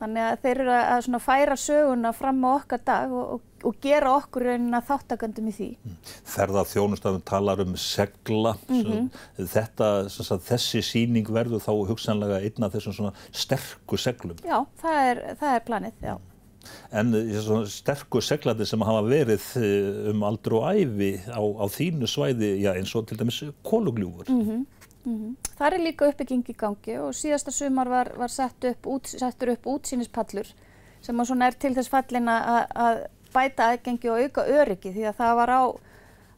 Þannig 0.00 0.24
að 0.24 0.38
þeir 0.44 0.60
eru 0.62 0.76
að 0.76 1.20
færa 1.20 1.56
söguna 1.60 2.12
fram 2.16 2.40
á 2.48 2.50
okkar 2.54 2.80
dag 2.88 3.12
og, 3.12 3.34
og, 3.34 3.42
og 3.68 3.76
gera 3.84 4.14
okkur 4.16 4.46
raunin 4.48 4.78
að 4.78 4.86
þáttakandum 4.88 5.50
í 5.50 5.52
því. 5.58 5.68
Mm. 5.76 5.98
Ferða 6.34 6.64
þjónustafun 6.70 7.26
talar 7.28 7.60
um 7.66 7.76
segla. 7.76 8.54
Mm 8.70 8.80
-hmm. 8.86 9.10
Þetta, 9.56 9.90
sagt, 10.08 10.48
þessi 10.48 10.80
síning 10.80 11.28
verður 11.28 11.60
þá 11.60 11.72
hugsanlega 11.92 12.40
einna 12.40 12.72
þessum 12.72 13.12
sterku 13.30 14.00
seglum. 14.00 14.40
Já, 14.40 14.64
það 14.80 15.12
er, 15.12 15.22
það 15.36 15.54
er 15.54 15.64
planið, 15.68 15.94
já. 16.00 16.16
En 16.92 17.12
svona 17.40 17.68
sterku 17.70 18.20
seglandi 18.24 18.66
sem 18.68 18.82
hafa 18.84 19.04
verið 19.06 19.44
eh, 19.60 20.10
um 20.10 20.24
aldur 20.28 20.58
og 20.60 20.66
æfi 20.72 21.12
á, 21.28 21.40
á 21.40 21.64
þínu 21.72 22.08
svæði, 22.10 22.50
já, 22.64 22.72
eins 22.74 22.92
og 22.96 23.06
til 23.08 23.20
dæmis 23.20 23.42
kólugljúfur. 23.64 24.28
Mm 24.28 24.44
-hmm. 24.48 24.64
Mm 25.04 25.16
-hmm. 25.16 25.36
Það 25.58 25.74
er 25.74 25.80
líka 25.80 26.08
uppbygging 26.08 26.48
í 26.48 26.56
gangi 26.56 26.98
og 27.00 27.14
síðasta 27.14 27.50
sumar 27.50 27.88
var, 27.88 28.12
var 28.16 28.28
sett 28.28 28.64
upp, 28.64 28.86
út, 28.86 29.06
settur 29.06 29.48
upp 29.48 29.66
útsýnispallur 29.66 30.46
sem 31.00 31.42
er 31.42 31.52
til 31.52 31.74
þess 31.74 31.88
fallin 31.88 32.28
að 32.28 33.06
bæta 33.34 33.70
aðgengi 33.70 34.10
og 34.10 34.20
auka 34.20 34.44
öryggi 34.44 34.92
því 34.92 35.06
að 35.08 35.16
það 35.16 35.34
var 35.36 35.50
á, 35.50 35.62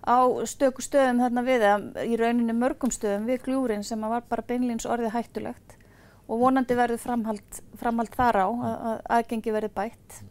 á 0.07 0.19
stöku 0.47 0.83
stöðum 0.83 1.23
þarna 1.25 1.43
við, 1.43 1.65
í 2.07 2.17
rauninni 2.17 2.53
mörgum 2.53 2.91
stöðum 2.91 3.27
við 3.27 3.43
gljúrin 3.43 3.85
sem 3.85 4.01
var 4.01 4.23
bara 4.29 4.43
beinleins 4.43 4.87
orðið 4.87 5.17
hættulegt 5.17 5.77
og 6.29 6.39
vonandi 6.39 6.77
verður 6.79 6.99
framhald, 7.03 7.63
framhald 7.77 8.15
þar 8.15 8.37
á 8.37 8.47
að, 8.47 8.77
að 8.91 9.01
aðgengi 9.09 9.53
verður 9.53 9.75
bætt. 9.75 10.23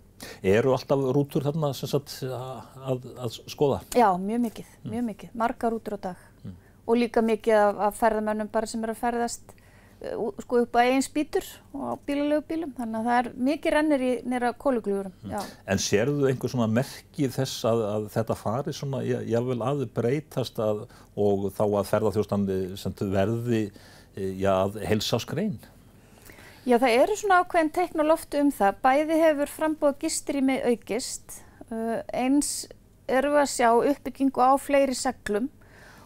Eru 0.44 0.72
alltaf 0.72 1.00
rútur 1.16 1.44
þarna 1.44 1.74
sagt, 1.74 2.24
að, 2.24 3.08
að 3.18 3.40
skoða? 3.50 3.82
Já, 3.98 4.14
mjög 4.22 4.42
mikið, 4.48 4.76
mjög 4.84 5.08
mikið, 5.10 5.34
marga 5.34 5.72
rútur 5.74 5.98
á 5.98 6.00
dag 6.00 6.31
og 6.86 6.98
líka 6.98 7.24
mikið 7.26 7.58
af, 7.58 7.82
af 7.88 7.98
ferðamönnum 8.00 8.52
bara 8.52 8.70
sem 8.70 8.84
eru 8.84 8.96
að 8.96 9.02
ferðast 9.02 9.54
uh, 9.54 10.30
sko 10.44 10.62
upp 10.64 10.78
á 10.78 10.84
eigin 10.84 11.06
spýtur 11.06 11.48
og 11.76 11.84
á 11.86 11.94
bílalegu 12.08 12.46
bílum 12.50 12.74
þannig 12.78 13.00
að 13.00 13.10
það 13.10 13.20
er 13.20 13.30
mikið 13.50 13.76
rennir 13.76 14.06
í 14.06 14.12
nýra 14.34 14.54
kóluglugurum. 14.64 15.14
Mm. 15.26 15.52
En 15.74 15.82
sérðu 15.82 16.30
einhver 16.30 16.54
svona 16.54 16.70
merkið 16.72 17.36
þess 17.38 17.68
að, 17.70 17.84
að 17.90 18.08
þetta 18.16 18.40
fari 18.40 18.76
svona 18.76 19.04
jável 19.06 19.60
að 19.66 19.86
breytast 19.96 20.62
að, 20.62 20.86
og 21.16 21.52
þá 21.58 21.64
að 21.68 21.92
ferðarþjóstandi 21.94 22.60
sem 22.82 22.98
verði 23.14 23.64
eh, 23.68 24.34
já, 24.42 24.56
að 24.58 24.82
helsa 24.90 25.22
á 25.22 25.26
skrein? 25.26 25.62
Já 26.62 26.76
það 26.78 27.00
eru 27.00 27.16
svona 27.18 27.40
ákveðin 27.42 27.72
teikn 27.74 28.04
og 28.04 28.12
loftu 28.12 28.42
um 28.44 28.52
það. 28.54 28.76
Bæði 28.84 29.16
hefur 29.24 29.50
frambúið 29.50 30.36
mig 30.46 30.62
aukist. 30.62 31.42
Uh, 31.72 32.04
eins 32.14 32.68
eru 33.12 33.34
að 33.40 33.50
sjá 33.54 33.70
uppbyggingu 33.72 34.44
á 34.44 34.60
fleiri 34.60 34.96
seglum 34.98 35.48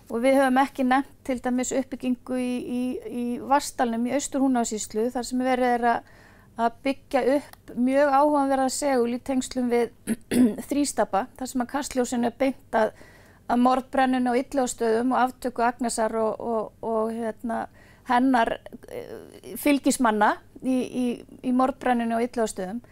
og 0.10 0.22
við 0.22 0.38
höfum 0.40 0.60
ekki 0.62 0.86
nefnt 0.86 1.16
til 1.26 1.40
dæmis 1.42 1.74
uppbyggingu 1.76 2.38
í, 2.38 2.52
í, 2.62 2.84
í 3.10 3.26
Vastalnum 3.42 4.06
í 4.06 4.14
Austurhúnásíslu 4.18 5.08
þar 5.14 5.28
sem 5.28 5.42
verið 5.46 5.72
er 5.80 5.86
að, 5.90 6.12
að 6.62 6.78
byggja 6.86 7.24
upp 7.38 7.74
mjög 7.88 8.14
áhugaverða 8.14 8.70
segul 8.76 9.16
í 9.18 9.22
tengslum 9.26 9.72
við 9.74 10.16
þrýstapa 10.70 11.26
þar 11.40 11.52
sem 11.52 11.66
að 11.66 11.72
kastljósinu 11.74 12.30
er 12.30 12.38
beint 12.38 12.78
að, 12.78 12.94
að 13.50 13.64
mordbrennun 13.66 14.32
og 14.32 14.40
ylljóstöðum 14.44 15.16
og 15.16 15.24
aftöku 15.24 15.66
Agnesar 15.66 16.18
og, 16.22 16.40
og, 16.40 16.72
og 16.86 17.14
hérna, 17.16 17.66
hennar 18.10 18.60
eh, 18.94 19.56
fylgismanna 19.58 20.36
í, 20.62 21.16
í 21.42 21.56
mordbrennunu 21.56 22.20
og 22.20 22.28
ylljóstöðum 22.30 22.84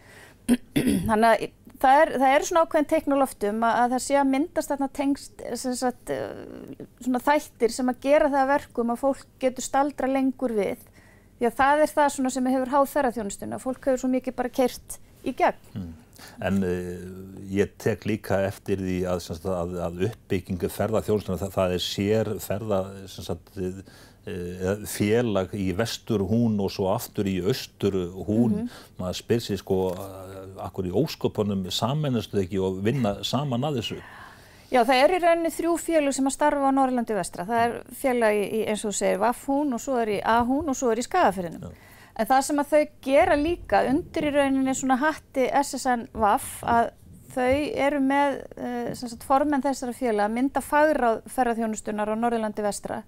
þannig 1.08 1.30
að 1.30 1.46
það 1.84 2.00
er, 2.00 2.12
það 2.20 2.34
er 2.34 2.46
svona 2.48 2.64
ákveðin 2.64 2.90
teiknuloftum 2.92 3.64
að, 3.66 3.80
að 3.80 3.94
það 3.94 4.04
sé 4.06 4.18
að 4.20 4.30
myndast 4.32 4.72
þarna 4.72 4.90
tengst 4.98 5.44
sagt, 5.62 6.12
eh, 6.14 6.84
svona 7.04 7.22
þættir 7.24 7.74
sem 7.74 7.92
að 7.92 8.00
gera 8.06 8.30
það 8.32 8.52
verkum 8.54 8.94
að 8.94 9.02
fólk 9.02 9.26
getur 9.42 9.66
staldra 9.66 10.10
lengur 10.10 10.54
við 10.56 10.86
því 11.38 11.50
að 11.50 11.58
það 11.58 11.84
er 11.84 11.92
það 11.98 12.14
svona 12.14 12.32
sem 12.34 12.48
hefur 12.52 12.72
háð 12.72 12.88
ferðarþjónustuna 12.94 13.60
fólk 13.62 13.90
hefur 13.90 14.04
svo 14.04 14.10
mikið 14.14 14.38
bara 14.38 14.54
kert 14.62 14.98
í 15.24 15.36
gegn 15.36 15.68
mm. 15.74 15.92
En 16.46 16.62
uh, 16.62 17.00
ég 17.52 17.72
tek 17.82 18.06
líka 18.08 18.38
eftir 18.46 18.80
því 18.80 19.00
að, 19.10 19.26
að, 19.50 19.72
að 19.82 20.02
uppbyggingu 20.08 20.70
ferðarþjónustuna 20.72 21.40
það, 21.42 21.54
það 21.56 21.74
er 21.74 21.82
sér 21.84 22.30
ferða 22.40 22.78
sagt, 23.10 23.50
uh, 23.58 24.84
félag 24.88 25.52
í 25.58 25.66
vestur 25.76 26.24
hún 26.30 26.56
og 26.64 26.72
svo 26.72 26.86
aftur 26.94 27.28
í 27.28 27.40
austur 27.44 27.98
hún 28.14 28.54
mm 28.54 28.60
-hmm. 28.62 28.78
maður 29.02 29.18
spyr 29.20 29.42
sér 29.44 29.60
sko 29.60 29.80
akkur 30.64 30.88
í 30.88 30.92
óskopunum 30.94 31.66
samanast 31.72 32.34
ekki 32.40 32.60
og 32.62 32.82
vinna 32.84 33.18
saman 33.26 33.66
að 33.68 33.80
þessu? 33.80 34.02
Já, 34.72 34.80
það 34.82 35.00
er 35.00 35.12
í 35.12 35.18
rauninni 35.22 35.50
þrjú 35.54 35.72
fjölu 35.78 36.12
sem 36.14 36.26
að 36.26 36.34
starfa 36.34 36.70
á 36.72 36.74
Norrlandi 36.74 37.14
vestra. 37.14 37.44
Það 37.46 37.60
er 37.62 37.74
fjöla 38.00 38.30
í, 38.34 38.62
eins 38.64 38.82
og 38.82 38.90
þú 38.90 38.98
segir, 38.98 39.20
Vafhún 39.22 39.76
og 39.76 39.82
svo 39.82 39.98
er 40.00 40.10
í 40.16 40.20
Ahún 40.24 40.72
og 40.72 40.78
svo 40.78 40.90
er 40.90 40.98
í 40.98 41.04
Skagafyrðinum. 41.04 41.76
En 42.14 42.28
það 42.30 42.42
sem 42.46 42.62
að 42.62 42.72
þau 42.72 42.82
gera 43.04 43.36
líka 43.38 43.82
undir 43.90 44.28
í 44.28 44.32
rauninni 44.34 44.74
svona 44.74 44.96
hatti 45.02 45.46
SSN 45.60 46.08
Vaf 46.18 46.48
að 46.66 46.90
þau 47.34 47.54
eru 47.86 48.00
með 48.02 48.40
uh, 48.40 48.90
sagt, 48.98 49.26
formen 49.26 49.62
þessara 49.62 49.94
fjöla 49.94 50.26
að 50.26 50.36
mynda 50.38 50.62
fagráð 50.62 51.22
ferðarþjónustunar 51.34 52.10
á 52.10 52.16
Norrlandi 52.18 52.66
vestra 52.66 53.00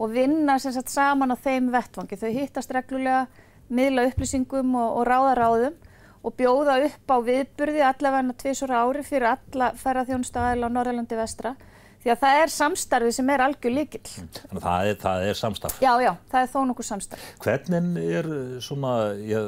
og 0.00 0.12
vinna 0.14 0.56
sagt, 0.60 0.92
saman 0.92 1.32
á 1.32 1.36
þeim 1.36 1.68
vettvangi. 1.74 2.16
Þau 2.20 2.32
hittast 2.36 2.72
reglulega, 2.72 3.26
miðla 3.68 4.08
upplýsingum 4.08 4.72
og, 4.72 5.00
og 5.00 5.08
ráða 5.08 5.36
ráðum 5.36 5.78
og 6.22 6.36
bjóða 6.36 6.78
upp 6.86 7.12
á 7.12 7.16
viðburði 7.24 7.84
allavega 7.86 8.36
tvísur 8.42 8.72
ári 8.72 9.04
fyrir 9.06 9.32
alla 9.34 9.72
ferðarþjónustu 9.80 10.40
aðeila 10.40 10.68
á 10.68 10.74
Norrlandi 10.76 11.18
vestra 11.18 11.54
því 12.00 12.12
að 12.14 12.20
það 12.22 12.38
er 12.40 12.52
samstarfi 12.54 13.12
sem 13.12 13.30
er 13.32 13.42
algjör 13.44 13.74
líkil. 13.74 14.00
Þannig 14.08 14.54
að 14.54 14.64
það 14.64 14.90
er, 14.90 14.98
það 15.02 15.24
er 15.26 15.38
samstarf? 15.40 15.80
Já, 15.84 15.90
já, 16.00 16.10
það 16.32 16.46
er 16.46 16.50
þó 16.54 16.58
nokkuð 16.70 16.88
samstarf. 16.88 17.26
Hvernig 17.44 17.98
er 18.20 18.28
svona 18.64 18.92
ja, 19.20 19.42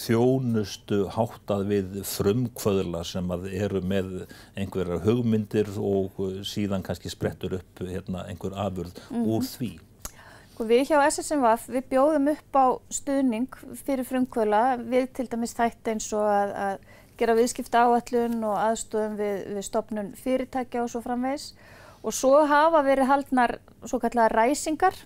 þjónustu 0.00 1.00
háttað 1.14 1.66
við 1.70 1.98
frumkvöðla 2.10 3.04
sem 3.06 3.34
eru 3.52 3.82
með 3.86 4.12
einhverjar 4.58 5.04
hugmyndir 5.06 5.70
og 5.78 6.18
síðan 6.46 6.86
kannski 6.86 7.12
sprettur 7.12 7.60
upp 7.60 7.84
hérna, 7.84 8.26
einhver 8.26 8.56
afurð 8.66 8.98
mm 9.06 9.16
-hmm. 9.16 9.30
úr 9.36 9.46
því? 9.46 9.72
Sko, 10.56 10.64
við 10.64 10.86
hjá 10.88 11.02
SSMVF 11.04 11.66
við 11.68 11.82
bjóðum 11.90 12.28
upp 12.32 12.56
á 12.56 12.66
stuðning 12.88 13.56
fyrir 13.84 14.06
frumkvöla 14.08 14.60
við 14.80 15.10
til 15.18 15.26
dæmis 15.28 15.52
þætti 15.52 15.92
eins 15.92 16.06
og 16.16 16.24
að, 16.32 16.52
að 16.56 16.86
gera 17.20 17.34
viðskipta 17.36 17.82
áallun 17.84 18.38
og 18.40 18.54
aðstöðum 18.62 19.18
við, 19.18 19.42
við 19.52 19.66
stopnun 19.66 20.08
fyrirtækja 20.16 20.80
og 20.80 20.88
svo 20.88 21.02
framvegs 21.04 21.50
og 22.00 22.16
svo 22.16 22.40
hafa 22.48 22.80
verið 22.86 23.10
haldnar 23.10 23.54
svo 23.84 24.00
kallega 24.00 24.32
ræsingar 24.32 24.96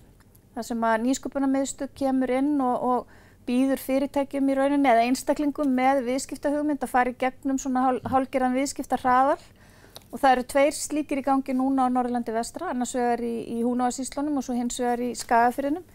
þar 0.55 0.69
sem 0.69 0.87
að 0.87 1.03
nýsköpunarmiðstu 1.09 1.89
kemur 1.99 2.31
inn 2.31 2.53
og, 2.63 2.87
og 2.87 3.43
býður 3.43 3.83
fyrirtækjum 3.83 4.53
í 4.55 4.55
rauninni 4.55 4.93
eða 4.93 5.03
einstaklingum 5.09 5.75
með 5.75 6.05
viðskiptahugmynd 6.07 6.87
að 6.87 6.95
fara 6.95 7.11
í 7.11 7.19
gegnum 7.25 7.59
svona 7.59 7.89
hál, 7.89 7.99
hálgerðan 8.07 8.55
viðskiptarhraðal 8.55 9.41
og 10.11 10.19
það 10.19 10.33
eru 10.35 10.47
tveir 10.53 10.75
slíkir 10.75 11.21
í 11.21 11.25
gangi 11.25 11.55
núna 11.55 11.87
á 11.87 11.93
Norrlandi 11.93 12.33
vestra, 12.35 12.71
annars 12.71 12.95
vegar 12.97 13.23
í, 13.23 13.35
í 13.55 13.61
Húnáasíslunum 13.63 14.39
og 14.41 14.45
svo 14.45 14.55
hins 14.57 14.79
vegar 14.81 15.03
í 15.03 15.13
Skagafyrinum. 15.15 15.85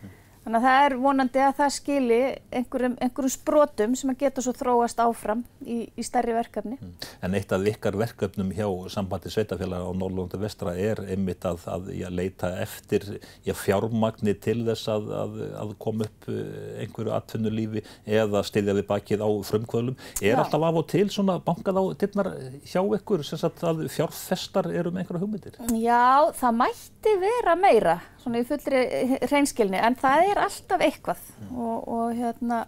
Þannig 0.46 0.60
að 0.60 0.66
það 0.68 0.84
er 0.86 0.94
vonandi 1.02 1.40
að 1.42 1.54
það 1.58 1.70
skili 1.74 2.16
einhverjum, 2.54 2.92
einhverjum 3.02 3.32
sprotum 3.34 3.94
sem 3.98 4.12
að 4.12 4.20
geta 4.20 4.44
svo 4.44 4.52
þróast 4.54 5.00
áfram 5.02 5.40
í, 5.66 5.78
í 5.90 6.04
stærri 6.06 6.36
verkefni. 6.36 6.78
Mm. 6.78 6.92
En 7.26 7.34
eitt 7.34 7.54
af 7.56 7.66
ykkar 7.66 7.98
verkefnum 7.98 8.52
hjá 8.54 8.68
sambandi 8.94 9.32
sveitafélaga 9.34 9.90
á 9.90 9.98
Norrlundu 9.98 10.38
vestra 10.38 10.76
er 10.78 11.02
einmitt 11.02 11.42
að, 11.50 11.66
að 11.66 11.90
leita 12.14 12.52
eftir 12.62 13.08
já, 13.42 13.56
fjármagni 13.58 14.36
til 14.38 14.60
þess 14.70 14.86
að, 14.94 15.10
að, 15.18 15.36
að 15.64 15.76
koma 15.82 16.06
upp 16.06 16.30
eh, 16.30 16.80
einhverju 16.84 17.16
atvinnulífi 17.18 17.82
eða 18.06 18.46
styrja 18.46 18.78
við 18.78 18.86
bakið 18.94 19.26
á 19.26 19.30
frumkvöðlum. 19.50 19.98
Er 20.22 20.36
já. 20.36 20.40
alltaf 20.44 20.70
af 20.70 20.82
og 20.84 20.90
til 20.94 21.08
svona 21.10 21.40
bankað 21.42 21.82
á 21.82 21.84
dittnar 21.98 22.36
hjá 22.62 22.84
ykkur 22.86 23.26
sem 23.26 23.42
að 23.50 23.88
fjárfestar 23.98 24.70
eru 24.70 24.94
með 24.94 25.08
einhverja 25.08 25.26
hugmyndir? 25.26 25.64
Já, 25.74 26.30
það 26.38 26.60
mætti 26.62 27.22
vera 27.26 27.58
meira 27.58 28.02
svona 28.26 28.42
í 28.42 28.48
fullri 28.48 28.82
hreinskilni 29.28 29.78
en 29.78 29.96
það 30.00 30.32
er 30.32 30.42
alltaf 30.42 30.82
eitthvað 30.82 31.22
og, 31.54 31.86
og 31.86 32.18
hérna 32.18 32.66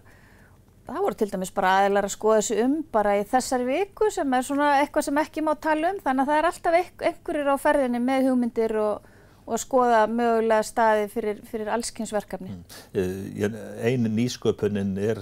það 0.89 1.05
voru 1.05 1.19
til 1.19 1.29
dæmis 1.33 1.53
bara 1.57 1.75
aðeinar 1.83 2.09
að 2.09 2.15
skoða 2.15 2.41
þessu 2.41 2.65
um 2.65 2.81
bara 2.95 3.19
í 3.19 3.27
þessari 3.29 3.69
viku 3.69 4.09
sem 4.15 4.35
er 4.35 4.47
svona 4.47 4.73
eitthvað 4.81 5.09
sem 5.09 5.23
ekki 5.25 5.45
má 5.45 5.53
tala 5.61 5.93
um 5.93 6.03
þannig 6.05 6.25
að 6.25 6.31
það 6.31 6.41
er 6.41 6.51
alltaf 6.51 6.79
einhverjir 6.81 7.53
á 7.53 7.57
ferðinni 7.61 8.03
með 8.05 8.29
hugmyndir 8.31 8.77
og, 8.81 9.11
og 9.49 9.61
skoða 9.61 10.01
mögulega 10.13 10.65
staði 10.69 11.11
fyrir, 11.13 11.43
fyrir 11.49 11.71
allskynnsverkefni. 11.75 12.57
Mm. 12.57 13.59
Einu 13.85 14.13
nýsköpunin 14.13 14.95
er 15.03 15.21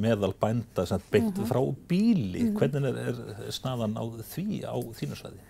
meðal 0.00 0.32
bænda 0.42 0.86
sem 0.86 1.02
beitt 1.10 1.30
mm 1.30 1.38
-hmm. 1.38 1.50
frá 1.50 1.62
bíli. 1.88 2.42
Mm 2.42 2.56
-hmm. 2.56 2.58
Hvernig 2.58 2.88
er, 2.88 3.14
er 3.46 3.52
snaðan 3.52 3.98
á 3.98 4.04
því 4.34 4.64
á 4.66 4.76
þínu 4.98 5.16
svæði? 5.22 5.49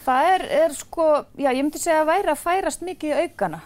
Það 0.00 0.28
er, 0.34 0.44
er 0.64 0.76
sko, 0.76 1.06
já 1.36 1.50
ég 1.50 1.62
myndi 1.62 1.80
segja 1.80 2.04
að 2.04 2.10
væri 2.14 2.32
að 2.32 2.44
færast 2.44 2.84
mikið 2.86 3.10
í 3.10 3.24
aukana. 3.26 3.60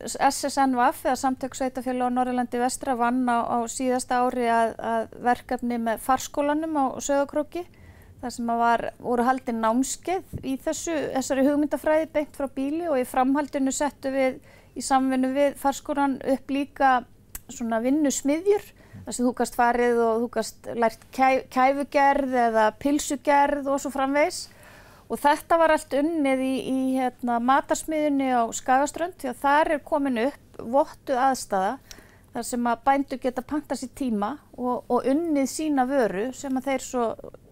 SSNVF 0.00 1.02
eða 1.04 1.16
Samtök 1.20 1.56
Sveitafjölu 1.58 2.08
á 2.08 2.10
Norrlandi 2.14 2.60
vestra 2.60 2.94
vann 2.96 3.26
á, 3.28 3.44
á 3.44 3.58
síðasta 3.68 4.22
ári 4.24 4.46
að, 4.48 4.72
að 4.78 5.18
verkefni 5.26 5.76
með 5.82 6.00
farskólanum 6.06 6.78
á 6.78 6.84
Söðakróki 7.04 7.66
þar 8.20 8.34
sem 8.34 8.52
að 8.52 8.62
var, 8.62 8.84
voru 9.00 9.26
haldið 9.26 9.58
námskeið 9.60 10.34
í 10.44 10.56
þessu, 10.60 10.96
þessari 11.16 11.44
hugmyndafræði 11.48 12.08
beint 12.14 12.36
frá 12.36 12.48
bíli 12.54 12.88
og 12.88 13.00
í 13.00 13.06
framhaldinu 13.08 13.72
settu 13.72 14.12
við 14.14 14.40
í 14.76 14.84
samvinnu 14.84 15.32
við 15.34 15.56
farskólan 15.60 16.18
upp 16.32 16.52
líka 16.52 17.00
svona 17.50 17.80
vinnusmiðjur 17.84 18.64
þar 19.04 19.16
sem 19.16 19.26
þú 19.26 19.34
gast 19.40 19.56
farið 19.58 20.00
og 20.04 20.24
þú 20.24 20.30
gast 20.36 20.70
lært 20.76 21.04
kæ, 21.16 21.44
kæfugerð 21.52 22.36
eða 22.46 22.70
pilsugerð 22.80 23.68
og 23.72 23.80
svo 23.82 23.92
framvegs 23.94 24.46
Og 25.10 25.18
þetta 25.18 25.58
var 25.58 25.74
allt 25.74 25.94
unnið 25.98 26.42
í, 26.46 26.52
í 26.70 26.80
hérna, 27.00 27.40
matarsmiðunni 27.42 28.28
á 28.30 28.46
Skagaströnd 28.54 29.16
því 29.18 29.32
að 29.32 29.40
þar 29.42 29.72
er 29.74 29.82
komin 29.82 30.20
upp 30.22 30.60
vottuð 30.60 31.18
aðstæða 31.18 31.72
þar 32.30 32.46
sem 32.46 32.68
að 32.70 32.84
bændu 32.86 33.18
geta 33.18 33.42
panta 33.42 33.74
sér 33.78 33.90
tíma 33.98 34.36
og, 34.54 34.84
og 34.86 35.08
unnið 35.10 35.48
sína 35.50 35.86
vöru 35.88 36.28
sem 36.36 36.54
að 36.60 36.68
þeir 36.68 36.86
svo 36.86 37.06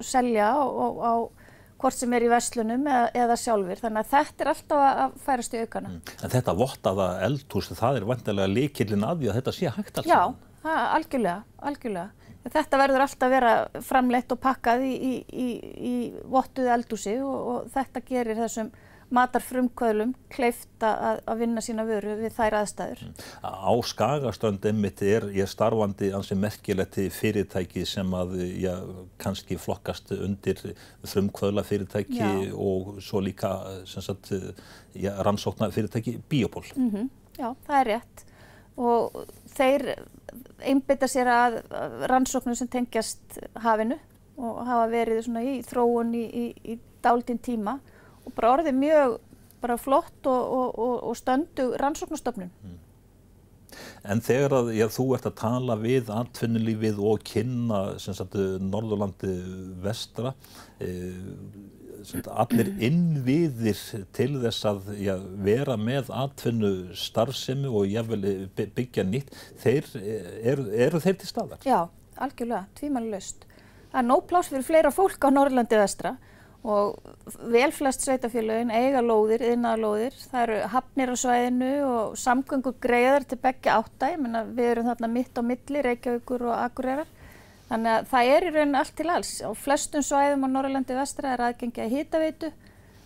selja 0.07 0.53
á, 0.55 0.63
á 0.63 1.13
hvort 1.79 1.95
sem 1.95 2.15
er 2.15 2.27
í 2.27 2.31
verslunum 2.31 2.87
eða, 2.91 3.09
eða 3.25 3.39
sjálfur. 3.39 3.81
Þannig 3.83 4.05
að 4.05 4.13
þetta 4.13 4.45
er 4.45 4.51
alltaf 4.53 4.85
að 4.85 5.19
færast 5.25 5.55
í 5.55 5.63
aukana. 5.63 5.93
Mm. 5.95 6.15
En 6.27 6.33
þetta 6.35 6.55
vottaða 6.59 7.09
eldhús, 7.27 7.71
það 7.79 8.01
er 8.01 8.09
vantilega 8.13 8.53
líkillin 8.55 9.07
að 9.07 9.23
því 9.23 9.31
að 9.31 9.39
þetta 9.41 9.55
sé 9.59 9.75
hægt 9.77 10.01
alls? 10.01 10.11
Já, 10.11 10.23
algjörlega, 10.99 11.43
algjörlega. 11.71 12.28
Þetta 12.49 12.79
verður 12.81 13.05
alltaf 13.05 13.27
að 13.27 13.35
vera 13.35 13.55
framleitt 13.85 14.33
og 14.33 14.41
pakkað 14.41 14.85
í, 14.87 14.93
í, 14.95 15.15
í, 15.29 15.49
í 15.91 15.95
vottuðu 16.31 16.71
eldúsi 16.73 17.17
og, 17.21 17.39
og 17.53 17.73
þetta 17.75 18.05
gerir 18.07 18.39
þessum 18.39 18.71
matarfrumkvöðlum 19.15 20.13
kleift 20.33 20.85
að, 20.85 21.23
að 21.25 21.43
vinna 21.43 21.63
sína 21.65 21.85
vöru 21.89 22.17
við 22.21 22.35
þær 22.37 22.59
aðstæður. 22.61 23.05
Mm. 23.07 23.23
Á 23.49 23.73
Skagastöndum 23.89 24.83
mitt 24.85 25.01
er 25.05 25.29
ég 25.33 25.49
starfandi 25.49 26.11
ansi 26.17 26.37
merkilegt 26.39 26.99
fyrirtæki 27.17 27.87
sem 27.89 28.13
að 28.17 28.37
já, 28.61 28.75
kannski 29.21 29.57
flokkast 29.61 30.13
undir 30.17 30.61
frumkvöðla 31.09 31.65
fyrirtæki 31.69 32.21
já. 32.21 32.31
og 32.53 32.99
svo 33.05 33.23
líka 33.25 33.55
sagt, 33.89 34.33
já, 34.93 35.15
rannsóknar 35.25 35.73
fyrirtæki 35.73 36.19
Biopól. 36.29 36.69
Mm 36.77 36.91
-hmm. 36.91 37.09
Já, 37.39 37.55
það 37.67 37.81
er 37.81 37.87
rétt 37.95 38.25
og 38.79 39.27
þeir 39.57 39.83
einbytta 40.59 41.09
sér 41.11 41.31
að 41.33 41.61
rannsóknum 42.11 42.57
sem 42.59 42.71
tengjast 42.71 43.39
hafinu 43.65 43.99
og 44.39 44.61
hafa 44.67 44.91
verið 44.93 45.23
svona 45.27 45.45
í 45.47 45.59
þróun 45.67 46.13
í, 46.15 46.25
í, 46.27 46.45
í 46.75 46.79
dálítinn 47.05 47.41
tíma 47.43 47.79
og 48.25 48.35
bara 48.37 48.59
orðið 48.59 48.79
mjög 48.79 49.17
bara 49.63 49.79
flott 49.81 50.29
og, 50.31 50.75
og, 50.79 50.93
og 51.11 51.17
stöndu 51.19 51.73
rannsóknustofnun. 51.81 52.53
Mm. 52.63 52.77
En 54.09 54.23
þegar 54.25 54.55
að, 54.61 54.71
já, 54.79 54.87
þú 54.93 55.07
ert 55.17 55.27
að 55.29 55.37
tala 55.43 55.77
við 55.81 56.13
atvinnulífið 56.15 57.01
og 57.11 57.25
kynna 57.27 57.81
sagt, 58.01 58.37
Norðurlandi 58.65 59.35
vestra, 59.85 60.33
e, 60.81 60.89
allir 62.33 62.71
innviðir 62.89 64.07
til 64.17 64.31
þess 64.43 64.69
að 64.71 64.93
já, 65.03 65.15
vera 65.45 65.77
með 65.81 66.13
atvinnu 66.15 66.73
starfsemi 66.99 67.71
og 67.71 67.89
jáfnvel 67.91 68.49
byggja 68.77 69.05
nýtt, 69.09 69.35
þeir, 69.63 69.91
eru, 70.43 70.69
eru 70.87 71.03
þeir 71.05 71.21
til 71.21 71.31
staðar? 71.31 71.67
Já, 71.67 71.81
algjörlega, 72.19 72.67
tvímanlust. 72.79 73.47
Það 73.89 74.01
er 74.03 74.09
nóg 74.09 74.27
plás 74.29 74.51
fyrir 74.53 74.67
fleira 74.67 74.93
fólk 74.93 75.23
á 75.25 75.29
Norrlandi 75.33 75.81
vestra 75.81 76.17
og 76.69 76.99
vel 77.53 77.71
flest 77.73 78.03
sveitafélagin 78.05 78.73
eiga 78.75 79.01
lóðir, 79.05 79.45
yðnaðalóðir. 79.53 80.17
Það 80.29 80.43
eru 80.43 80.59
hafnir 80.75 81.13
á 81.15 81.17
svæðinu 81.23 81.71
og 81.87 82.17
samgöngur 82.19 82.77
greiðar 82.83 83.25
til 83.29 83.39
begja 83.43 83.79
átta. 83.79 84.11
Ég 84.13 84.21
menna 84.23 84.43
við 84.45 84.73
erum 84.73 84.91
þarna 84.91 85.11
mitt 85.13 85.39
á 85.39 85.43
milli, 85.47 85.85
Reykjavíkur 85.87 86.49
og 86.51 86.57
Akureyrar. 86.59 87.13
Þannig 87.69 87.93
að 87.93 88.07
það 88.09 88.31
er 88.35 88.47
í 88.47 88.53
rauninu 88.55 88.81
allt 88.81 88.95
til 88.97 89.11
alls. 89.13 89.35
Á 89.45 89.51
flestum 89.59 90.05
svæðum 90.05 90.47
á 90.47 90.49
Norrlandi 90.49 90.97
vestra 90.97 91.35
er 91.35 91.45
aðgengi 91.49 91.85
að 91.85 91.95
hýtaveitu. 91.97 92.51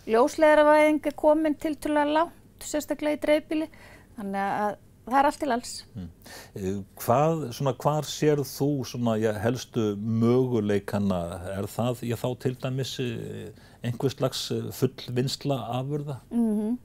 Ljósleðaravæðing 0.07 1.03
er 1.09 1.15
komin 1.19 1.57
til 1.59 1.75
tala 1.79 2.05
langt, 2.07 2.63
sérstaklega 2.63 3.19
í 3.19 3.21
dreifbíli. 3.23 3.67
Þannig 4.15 4.39
að 4.43 4.77
það 5.03 5.17
er 5.19 5.27
allt 5.29 5.41
til 5.41 5.51
alls. 5.55 5.73
Mm. 5.97 6.79
Hvað, 7.01 7.43
svona, 7.57 7.75
hvar 7.83 8.07
sér 8.07 8.43
þú 8.47 8.69
svona, 8.87 9.17
já, 9.19 9.33
helstu 9.43 9.93
möguleikana? 9.99 11.21
Er 11.57 11.67
það, 11.71 12.05
já, 12.07 12.15
þá 12.19 12.29
til 12.45 12.55
dæmis 12.63 12.95
eh, 13.03 13.67
einhvers 13.83 14.15
slags 14.15 14.45
eh, 14.55 14.71
fullvinnsla 14.79 15.59
afurða? 15.79 16.21
Mm 16.31 16.51
-hmm. 16.59 16.77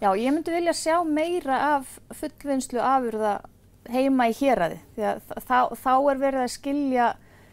Já, 0.00 0.16
ég 0.16 0.32
myndi 0.32 0.50
vilja 0.50 0.72
sjá 0.72 1.04
meira 1.04 1.76
af 1.76 1.98
fullvinnslu 2.16 2.80
afurða 2.80 3.40
heima 3.88 4.28
í 4.28 4.34
héræði 4.36 4.80
því 4.96 5.06
að 5.08 5.20
þá, 5.46 5.58
þá 5.80 5.92
er 5.96 6.22
verið 6.24 6.44
að 6.44 6.54
skilja 6.54 7.06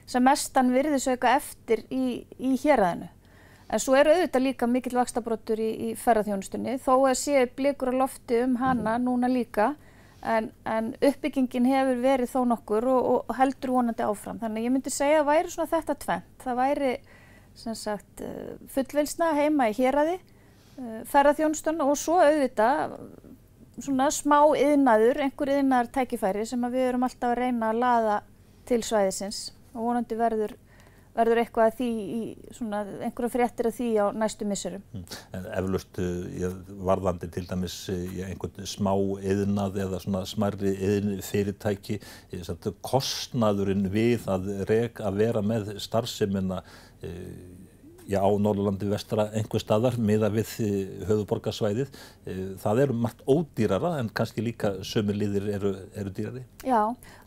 sem 0.07 0.23
mestan 0.23 0.71
virðisauka 0.71 1.35
eftir 1.35 1.83
í, 1.91 2.25
í 2.39 2.55
héræðinu. 2.61 3.09
En 3.67 3.81
svo 3.83 3.97
eru 3.99 4.13
auðvitað 4.15 4.45
líka 4.45 4.67
mikill 4.71 4.95
vakstabróttur 4.95 5.59
í, 5.59 5.71
í 5.89 5.95
ferðarþjónustunni 5.99 6.77
þó 6.79 6.93
að 7.09 7.17
séu 7.19 7.49
blikur 7.57 7.91
á 7.91 7.99
lofti 7.99 8.39
um 8.45 8.55
hana 8.61 8.95
mhm. 8.95 9.07
núna 9.07 9.31
líka 9.31 9.73
en, 10.23 10.49
en 10.63 10.93
uppbyggingin 11.03 11.67
hefur 11.67 11.99
verið 12.03 12.31
þó 12.31 12.39
nokkur 12.53 12.87
og, 12.91 13.09
og 13.27 13.35
heldur 13.37 13.75
vonandi 13.75 14.05
áfram. 14.07 14.39
Þannig 14.41 14.67
ég 14.67 14.73
myndi 14.73 14.93
segja 14.93 15.21
að 15.21 15.29
væri 15.31 15.53
svona 15.53 15.71
þetta 15.75 15.97
tvent. 16.05 16.33
Það 16.43 16.59
væri 16.61 16.95
sagt, 17.57 18.21
eh, 18.21 18.55
fullvilsna 18.71 19.33
heima 19.37 19.69
í 19.71 19.75
héræði, 19.77 20.17
eh, 20.77 20.99
ferðarþjónustunna 21.11 21.87
og 21.89 21.97
svo 21.99 22.19
auðvitað 22.21 22.97
svona 23.77 24.09
smá 24.13 24.39
yðnaður, 24.57 25.23
einhver 25.27 25.53
yðnar 25.57 25.91
tækifæri 25.93 26.45
sem 26.49 26.69
við 26.71 26.89
erum 26.91 27.05
alltaf 27.07 27.33
að 27.33 27.41
reyna 27.43 27.71
að 27.71 27.83
laða 27.83 28.21
til 28.67 28.81
svæðisins 28.83 29.41
og 29.73 29.83
vonandi 29.85 30.17
verður, 30.17 30.55
verður 31.17 31.41
eitthvað 31.41 31.69
að 31.69 31.75
því, 31.77 31.89
svona, 32.57 32.81
einhverja 33.05 33.33
fréttir 33.33 33.69
að 33.69 33.77
því 33.77 33.89
á 34.01 34.05
næstu 34.17 34.47
missurum. 34.49 34.83
Mm. 34.93 35.05
En 35.37 35.47
eflust 35.59 36.01
varðandi 36.89 37.29
til 37.33 37.45
dæmis 37.49 37.77
einhvern 37.91 38.69
smá 38.69 38.91
yðnað 38.95 39.79
eða 39.85 40.01
svona 40.03 40.23
smarri 40.29 40.73
yðn 40.89 41.21
fyrirtæki, 41.25 41.99
kostnaðurinn 42.85 43.87
við 43.93 44.27
að, 44.31 44.51
reg, 44.69 45.01
að 45.01 45.21
vera 45.21 45.45
með 45.45 45.75
starfseminna 45.85 46.63
já, 48.07 48.21
Norrlandi 48.39 48.89
vestra 48.89 49.27
einhver 49.35 49.61
staðar 49.61 49.97
miða 49.99 50.29
við 50.33 50.53
eh, 50.63 50.91
höfuborgarsvæðið. 51.09 51.95
Eh, 52.25 52.43
það 52.61 52.83
eru 52.85 52.97
margt 53.05 53.23
ódýrara 53.27 53.97
en 54.01 54.11
kannski 54.15 54.45
líka 54.45 54.77
sömur 54.87 55.17
liðir 55.17 55.49
eru, 55.57 55.73
eru 55.95 56.13
dýrari. 56.15 56.45
Já, 56.65 56.81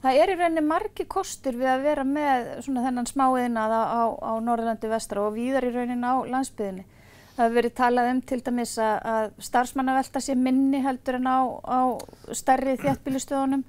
það 0.05 0.23
er 0.23 0.33
í 0.33 0.39
rauninni 0.41 0.65
margi 0.67 1.07
kostur 1.11 1.59
við 1.61 1.73
að 1.75 1.85
vera 1.89 2.07
með 2.07 2.55
svona 2.67 2.87
þennan 2.87 3.11
smáiðnað 3.11 3.77
á, 3.77 3.83
á, 3.85 4.03
á 4.17 4.33
Norrlandi 4.45 4.91
vestra 4.91 5.27
og 5.27 5.37
víðar 5.37 5.69
í 5.69 5.75
rauninni 5.77 6.09
á 6.09 6.17
landsbyðinni. 6.33 6.87
Það 7.41 7.47
hefur 7.47 7.57
verið 7.57 7.75
talað 7.79 8.09
um 8.11 8.19
til 8.29 8.41
dæmis 8.45 8.73
að, 8.85 9.31
starfsmannavelta 9.41 10.21
sé 10.21 10.35
minni 10.37 10.83
heldur 10.85 11.17
en 11.17 11.29
á, 11.31 11.41
á 11.65 11.81
stærri 12.37 12.75
þjættbílustöðunum. 12.83 13.63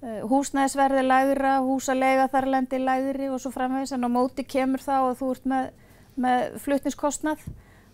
uh, 0.00 0.22
húsnæðisverði 0.30 1.02
lægra, 1.04 1.58
húsalega 1.60 2.28
þarlendi 2.32 2.80
lægri 2.80 3.28
og 3.28 3.40
svo 3.42 3.52
framvegis 3.52 3.92
en 3.92 4.08
á 4.08 4.10
móti 4.12 4.46
kemur 4.48 4.80
þá 4.80 4.94
og 5.10 5.18
þú 5.18 5.30
ert 5.34 5.50
með, 5.52 5.66
með 6.20 6.58
flutniskostnað 6.64 7.46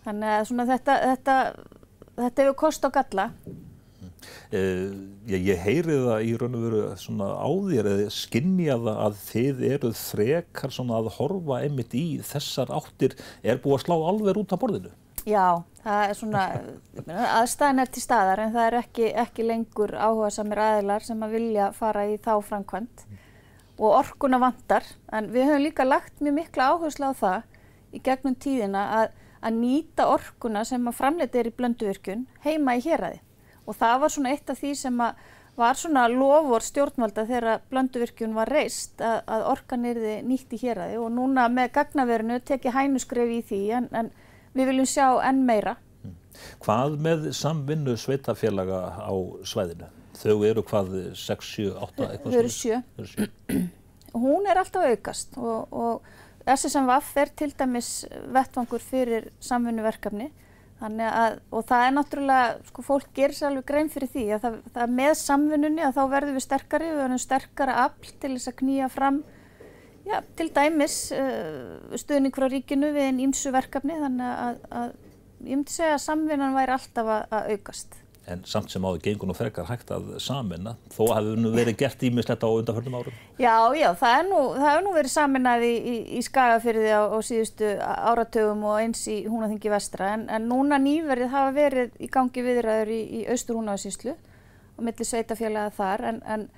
þannig 0.07 0.33
að 0.33 0.43
svona 0.49 0.67
þetta, 0.71 0.97
þetta, 1.11 1.37
þetta 2.17 2.45
hefur 2.45 2.59
kost 2.63 2.85
á 2.87 2.89
galla. 2.95 3.31
Uh, 4.51 4.93
ég, 5.27 5.43
ég 5.51 5.59
heyri 5.61 5.97
það 6.03 6.23
í 6.25 6.31
raun 6.39 6.55
og 6.57 6.63
veru 6.63 6.83
svona 6.99 7.27
á 7.35 7.49
þér 7.67 7.89
eða 7.91 8.13
skinnja 8.15 8.77
það 8.79 9.01
að 9.05 9.17
þið 9.25 9.65
eruð 9.67 9.99
frekar 9.99 10.73
svona 10.73 11.01
að 11.01 11.11
horfa 11.17 11.59
einmitt 11.63 11.95
í 11.95 12.05
þessar 12.25 12.71
áttir 12.75 13.15
er 13.43 13.61
búið 13.63 13.77
að 13.77 13.83
slá 13.85 13.95
alveg 13.97 14.41
út 14.41 14.55
af 14.55 14.61
borðinu? 14.63 14.93
Já, 15.27 15.59
það 15.83 16.01
er 16.05 16.15
svona, 16.15 16.41
aðstæðan 17.35 17.83
er 17.83 17.89
til 17.91 18.03
staðar 18.03 18.41
en 18.45 18.53
það 18.55 18.67
er 18.69 18.77
ekki, 18.79 19.07
ekki 19.25 19.47
lengur 19.47 19.91
áhuga 19.99 20.31
samir 20.31 20.63
aðilar 20.63 21.03
sem 21.03 21.23
að 21.25 21.35
vilja 21.35 21.71
fara 21.75 22.05
í 22.07 22.15
þá 22.15 22.33
framkvæmt 22.47 23.03
og 23.77 23.91
orkuna 23.91 24.39
vantar 24.41 24.87
en 25.13 25.27
við 25.33 25.49
höfum 25.51 25.65
líka 25.65 25.85
lagt 25.85 26.23
mjög 26.23 26.37
mikla 26.39 26.71
áherslu 26.71 27.11
á 27.11 27.13
það 27.19 27.56
í 27.93 28.01
gegnum 28.03 28.35
tíðina 28.35 28.83
að, 28.99 29.07
að 29.41 29.57
nýta 29.61 30.09
orkuna 30.11 30.65
sem 30.67 30.87
að 30.89 30.99
framleita 30.99 31.39
er 31.39 31.49
í 31.51 31.55
blönduvirkjun 31.57 32.27
heima 32.45 32.77
í 32.77 32.83
héræði 32.85 33.21
og 33.67 33.75
það 33.75 33.99
var 34.03 34.13
svona 34.13 34.35
eitt 34.35 34.51
af 34.51 34.61
því 34.61 34.75
sem 34.79 35.01
að 35.03 35.25
var 35.57 35.73
svona 35.73 36.03
lofur 36.11 36.61
stjórnvalda 36.61 37.25
þegar 37.25 37.63
blönduvirkjun 37.71 38.35
var 38.37 38.51
reist 38.53 39.01
að, 39.01 39.23
að 39.25 39.45
orkan 39.53 39.87
erði 39.89 40.19
nýtt 40.27 40.53
í 40.53 40.59
héræði 40.61 40.99
og 41.01 41.09
núna 41.15 41.47
með 41.49 41.71
gagnaverinu 41.79 42.37
tekið 42.45 42.75
hænusgrefi 42.75 43.39
í 43.39 43.45
því 43.47 43.61
en, 43.79 43.87
en 43.97 44.11
við 44.53 44.71
viljum 44.71 44.89
sjá 44.89 45.07
enn 45.25 45.41
meira. 45.47 45.77
Hvað 46.61 46.99
með 47.01 47.25
samvinnu 47.33 47.97
sveitafélaga 47.97 48.83
á 49.01 49.13
svæðinu? 49.49 49.89
Þau 50.17 50.37
eru 50.45 50.63
hvað 50.65 50.93
6, 51.17 51.49
7, 51.57 51.73
8 51.87 52.07
eitthvað? 52.11 52.35
Þau 52.35 52.39
eru 52.43 52.53
7. 52.53 53.65
Hún 54.17 54.47
er 54.49 54.61
alltaf 54.61 54.85
aukast 54.85 55.37
og, 55.41 55.73
og 55.73 56.13
SSMVF 56.53 57.13
er 57.21 57.31
til 57.39 57.53
dæmis 57.59 57.91
vettvangur 58.33 58.83
fyrir 58.83 59.31
samvinnuverkefni 59.43 60.29
þannig 60.77 61.09
að, 61.09 61.39
og 61.51 61.65
það 61.67 61.83
er 61.83 61.95
náttúrulega, 61.95 62.51
sko 62.69 62.83
fólk 62.85 63.07
gerir 63.17 63.33
sér 63.33 63.49
alveg 63.49 63.65
grein 63.67 63.89
fyrir 63.89 64.11
því 64.13 64.25
að 64.35 64.43
það, 64.43 64.59
það 64.75 64.93
með 64.99 65.13
samvinnunni 65.23 65.83
að 65.87 65.97
þá 65.97 66.03
verðum 66.11 66.37
við 66.37 66.45
sterkari, 66.45 66.91
við 66.91 67.01
verðum 67.01 67.23
sterkara 67.23 67.79
afl 67.87 68.13
til 68.21 68.33
þess 68.35 68.51
að 68.51 68.59
knýja 68.61 68.91
fram 68.93 69.23
Já, 70.07 70.21
til 70.39 70.47
dæmis 70.55 71.09
uh, 71.11 71.95
stuðning 71.99 72.31
frá 72.35 72.47
ríkinu 72.47 72.93
við 72.95 73.09
einn 73.09 73.17
ímsu 73.25 73.51
verkefni 73.51 73.97
þannig 73.99 74.29
að, 74.29 74.61
að 74.71 74.93
ég 75.43 75.57
myndi 75.57 75.73
segja 75.73 75.97
að 75.97 76.03
samvinnan 76.05 76.55
væri 76.55 76.75
alltaf 76.77 77.09
að, 77.11 77.25
að 77.35 77.49
aukast. 77.55 77.97
En 78.27 78.41
samt 78.43 78.71
sem 78.73 78.83
áður 78.83 78.99
gengur 79.05 79.29
nú 79.29 79.35
frekar 79.37 79.69
hægt 79.69 79.91
að 79.95 80.09
saminna, 80.19 80.73
þó 80.91 81.13
hefur 81.15 81.39
nú 81.39 81.51
verið 81.53 81.77
gert 81.79 82.01
ímislegt 82.03 82.43
á 82.43 82.49
undanförnum 82.51 82.97
árum? 82.99 83.21
Já, 83.39 83.55
já, 83.79 83.87
það 83.95 84.15
hefur 84.17 84.29
nú, 84.33 84.41
nú 84.83 84.93
verið 84.97 85.13
saminnaði 85.13 85.71
í, 85.71 85.77
í, 85.77 85.95
í 86.19 86.23
skagafyrði 86.27 86.91
á, 86.91 87.01
á 87.07 87.17
síðustu 87.23 87.71
áratögum 87.79 88.67
og 88.67 88.81
eins 88.81 89.05
í 89.07 89.21
Húnaþingi 89.29 89.71
vestra 89.71 90.11
en, 90.17 90.27
en 90.27 90.47
núna 90.51 90.79
nýverið 90.83 91.31
hafa 91.31 91.55
verið 91.55 91.95
í 92.03 92.11
gangi 92.11 92.43
viðræður 92.49 92.93
í, 92.97 93.01
í 93.21 93.25
austur 93.31 93.61
Húnaðarsíslu 93.61 94.17
og 94.77 94.85
millir 94.85 95.07
sveitafélaga 95.07 95.75
þar 95.79 96.09
en, 96.11 96.23
en 96.27 96.49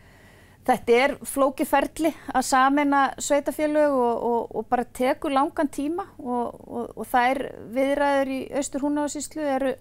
Þetta 0.70 0.98
er 1.02 1.14
flókiferli 1.26 2.10
að 2.36 2.44
samena 2.46 3.06
sveitafélög 3.18 3.94
og, 3.96 4.26
og, 4.28 4.50
og 4.60 4.68
bara 4.70 4.84
teku 4.86 5.32
langan 5.32 5.72
tíma 5.72 6.06
og, 6.20 6.60
og 6.94 7.08
það 7.10 7.30
er 7.32 7.40
viðræður 7.78 8.32
í 8.36 8.40
austur 8.60 8.84
húnáðsíslu 8.86 9.48
eru, 9.56 9.72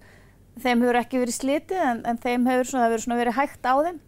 þeim 0.62 0.84
hefur 0.84 1.00
ekki 1.00 1.22
verið 1.22 1.36
slitið 1.38 1.82
en, 1.84 2.04
en 2.08 2.20
þeim 2.22 2.46
hefur 2.50 2.70
svona, 2.70 2.90
verið, 2.92 3.04
svona 3.04 3.18
verið 3.20 3.36
hægt 3.38 3.68
á 3.68 3.74
þeim. 3.86 3.98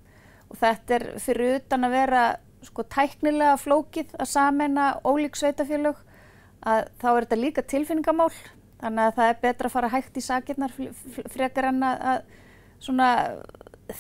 Og 0.51 0.61
þetta 0.61 0.97
er 0.97 1.07
fyrir 1.23 1.59
utan 1.61 1.87
að 1.87 1.97
vera 1.97 2.23
sko 2.67 2.85
tæknilega 2.93 3.57
flókið 3.61 4.15
að 4.21 4.31
samena 4.31 4.87
ólík 5.07 5.39
sveitafélög 5.39 6.01
að 6.69 6.91
þá 7.01 7.09
er 7.11 7.27
þetta 7.27 7.41
líka 7.41 7.65
tilfinningamál. 7.65 8.33
Þannig 8.81 9.07
að 9.07 9.17
það 9.19 9.31
er 9.31 9.41
betra 9.45 9.69
að 9.69 9.75
fara 9.77 9.93
hægt 9.93 10.17
í 10.17 10.25
sakirnar 10.25 10.77
frekar 11.33 11.69
en 11.71 11.83
að 11.85 12.23
svona 12.81 13.11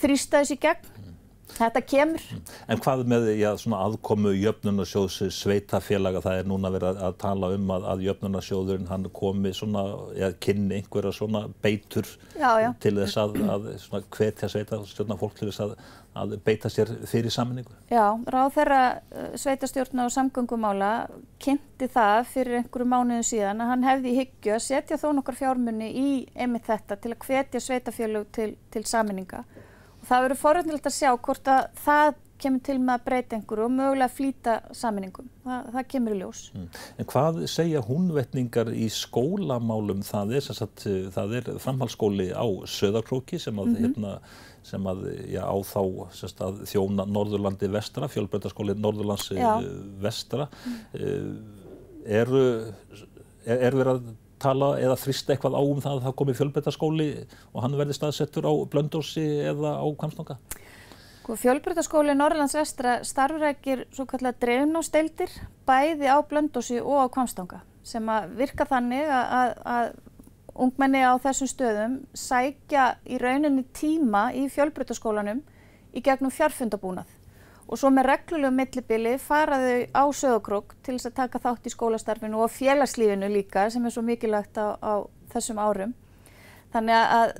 þrýsta 0.00 0.40
þessi 0.40 0.56
gegn 0.60 0.99
Þetta 1.56 1.82
kemur. 1.86 2.24
En 2.70 2.80
hvað 2.82 3.02
með 3.10 3.28
já, 3.38 3.50
aðkomu 3.76 4.32
jöfnunarsjóðs 4.36 5.18
sveitafélaga, 5.36 6.22
það 6.24 6.40
er 6.40 6.50
núna 6.50 6.72
verið 6.74 7.00
að 7.06 7.16
tala 7.20 7.52
um 7.56 7.72
að, 7.74 7.86
að 7.92 8.04
jöfnunarsjóðurinn 8.08 8.90
hann 8.90 9.08
komi 9.14 9.52
svona, 9.56 9.84
eða 10.16 10.32
kynni 10.42 10.80
einhverja 10.80 11.12
svona 11.16 11.46
beitur 11.62 12.08
já, 12.34 12.50
já. 12.64 12.70
til 12.82 12.94
þess 12.98 13.20
að, 13.20 13.40
að 13.56 13.70
hvetja 14.16 14.50
sveitastjórna 14.52 15.18
fólk 15.20 15.38
til 15.38 15.50
þess 15.50 15.64
að, 15.64 15.74
að 16.20 16.36
beita 16.46 16.70
sér 16.72 16.92
fyrir 17.08 17.34
sammenningu. 17.34 17.74
Já, 17.92 18.04
ráð 18.34 18.52
þeirra 18.58 18.82
eh, 18.90 19.32
sveitastjórna 19.40 20.06
og 20.08 20.14
samgöngumála 20.14 20.92
kynnti 21.42 21.88
það 21.90 22.20
fyrir 22.34 22.60
einhverju 22.60 22.90
mánuðu 22.92 23.26
síðan 23.30 23.64
að 23.64 23.74
hann 23.74 23.88
hefði 23.88 24.12
í 24.12 24.20
hyggju 24.20 24.56
að 24.56 24.64
setja 24.66 25.00
þó 25.00 25.10
nokkar 25.18 25.38
fjármunni 25.38 25.90
í 25.90 26.10
einmitt 26.34 26.68
þetta 26.68 26.98
til 27.00 27.14
að 27.14 27.26
hvetja 27.26 27.64
sveitafélög 27.64 28.30
til, 28.36 28.52
til 28.74 28.86
sammenninga 28.88 29.44
það 30.11 30.27
verður 30.27 30.42
foröndilegt 30.42 30.90
að 30.90 30.99
sjá 30.99 31.12
hvort 31.14 31.51
að 31.51 31.70
það 31.85 32.18
kemur 32.40 32.62
til 32.64 32.77
með 32.81 32.94
að 32.94 33.03
breyta 33.07 33.37
einhverju 33.37 33.64
og 33.66 33.73
mögulega 33.75 34.12
flýta 34.12 34.55
saminingum. 34.77 35.27
Það, 35.44 35.66
það 35.75 35.87
kemur 35.92 36.14
í 36.14 36.20
ljós. 36.20 36.42
Mm. 36.57 36.68
En 37.03 37.09
hvað 37.12 37.40
segja 37.53 37.83
húnvetningar 37.85 38.70
í 38.73 38.87
skólamálum? 38.94 40.01
Það 40.07 40.33
er, 40.38 40.46
sagt, 40.46 40.87
það 41.16 41.35
er 41.40 41.51
framhaldsskóli 41.61 42.31
á 42.33 42.46
Söðarkróki 42.70 43.40
sem 43.42 43.61
að, 43.61 43.68
mm 43.68 43.77
-hmm. 43.77 43.85
hérna, 43.85 44.14
sem 44.70 44.88
að 44.92 45.05
já, 45.35 45.42
á 45.44 45.57
þá 45.73 45.83
sagt, 46.23 46.40
að 46.40 46.64
þjóna 46.73 47.07
Norðurlandi 47.09 47.70
vestra, 47.77 48.09
fjölbreytaskóli 48.09 48.79
Norðurlands 48.79 49.31
já. 49.37 49.53
vestra. 50.01 50.49
Mm. 50.64 51.37
Er, 52.07 52.35
er, 53.44 53.59
er 53.68 53.77
verið 53.77 53.94
að 53.94 54.12
tala 54.42 54.72
eða 54.81 54.98
þrista 55.00 55.35
eitthvað 55.35 55.57
á 55.57 55.62
um 55.62 55.81
það 55.83 55.96
að 55.98 56.05
það 56.07 56.16
komi 56.20 56.37
fjölbreytaskóli 56.38 57.09
og 57.53 57.64
hann 57.64 57.79
verði 57.79 57.96
staðsettur 57.96 58.48
á 58.48 58.53
Blöndósi 58.72 59.26
eða 59.53 59.76
á 59.79 59.87
Kvamsnanga? 60.00 60.37
Sko, 61.20 61.37
fjölbreytaskóli 61.38 62.14
Norrlands 62.16 62.57
vestra 62.59 62.96
starfrækir 63.07 63.85
svo 63.94 64.07
kallar 64.11 64.35
dreifnásteildir 64.42 65.31
bæði 65.68 66.09
á 66.11 66.18
Blöndósi 66.26 66.81
og 66.81 67.05
á 67.05 67.12
Kvamstanga 67.12 67.61
sem 67.87 68.09
að 68.11 68.33
virka 68.40 68.66
þannig 68.66 69.07
að, 69.07 69.53
að, 69.62 69.92
ungmenni 70.61 71.05
á 71.07 71.14
þessum 71.22 71.48
stöðum 71.53 71.94
sækja 72.16 72.88
í 73.07 73.20
rauninni 73.22 73.62
tíma 73.76 74.31
í 74.35 74.48
fjölbreytaskólanum 74.50 75.44
í 75.94 76.03
gegnum 76.03 76.35
fjárfundabúnað 76.35 77.19
og 77.70 77.78
svo 77.78 77.90
með 77.94 78.09
reglulegu 78.09 78.50
millibili 78.54 79.14
faraðu 79.22 79.74
á 79.94 80.04
sögokrók 80.11 80.74
til 80.83 80.96
þess 80.96 81.11
að 81.12 81.18
taka 81.20 81.40
þátt 81.44 81.68
í 81.68 81.72
skólastarfinu 81.74 82.42
og 82.42 82.50
félagslífinu 82.50 83.30
líka 83.30 83.68
sem 83.70 83.87
er 83.87 83.94
svo 83.94 84.02
mikilvægt 84.06 84.59
á, 84.59 84.74
á 84.83 85.06
þessum 85.30 85.61
árum. 85.62 85.94
Þannig 86.74 86.98
að 86.98 87.37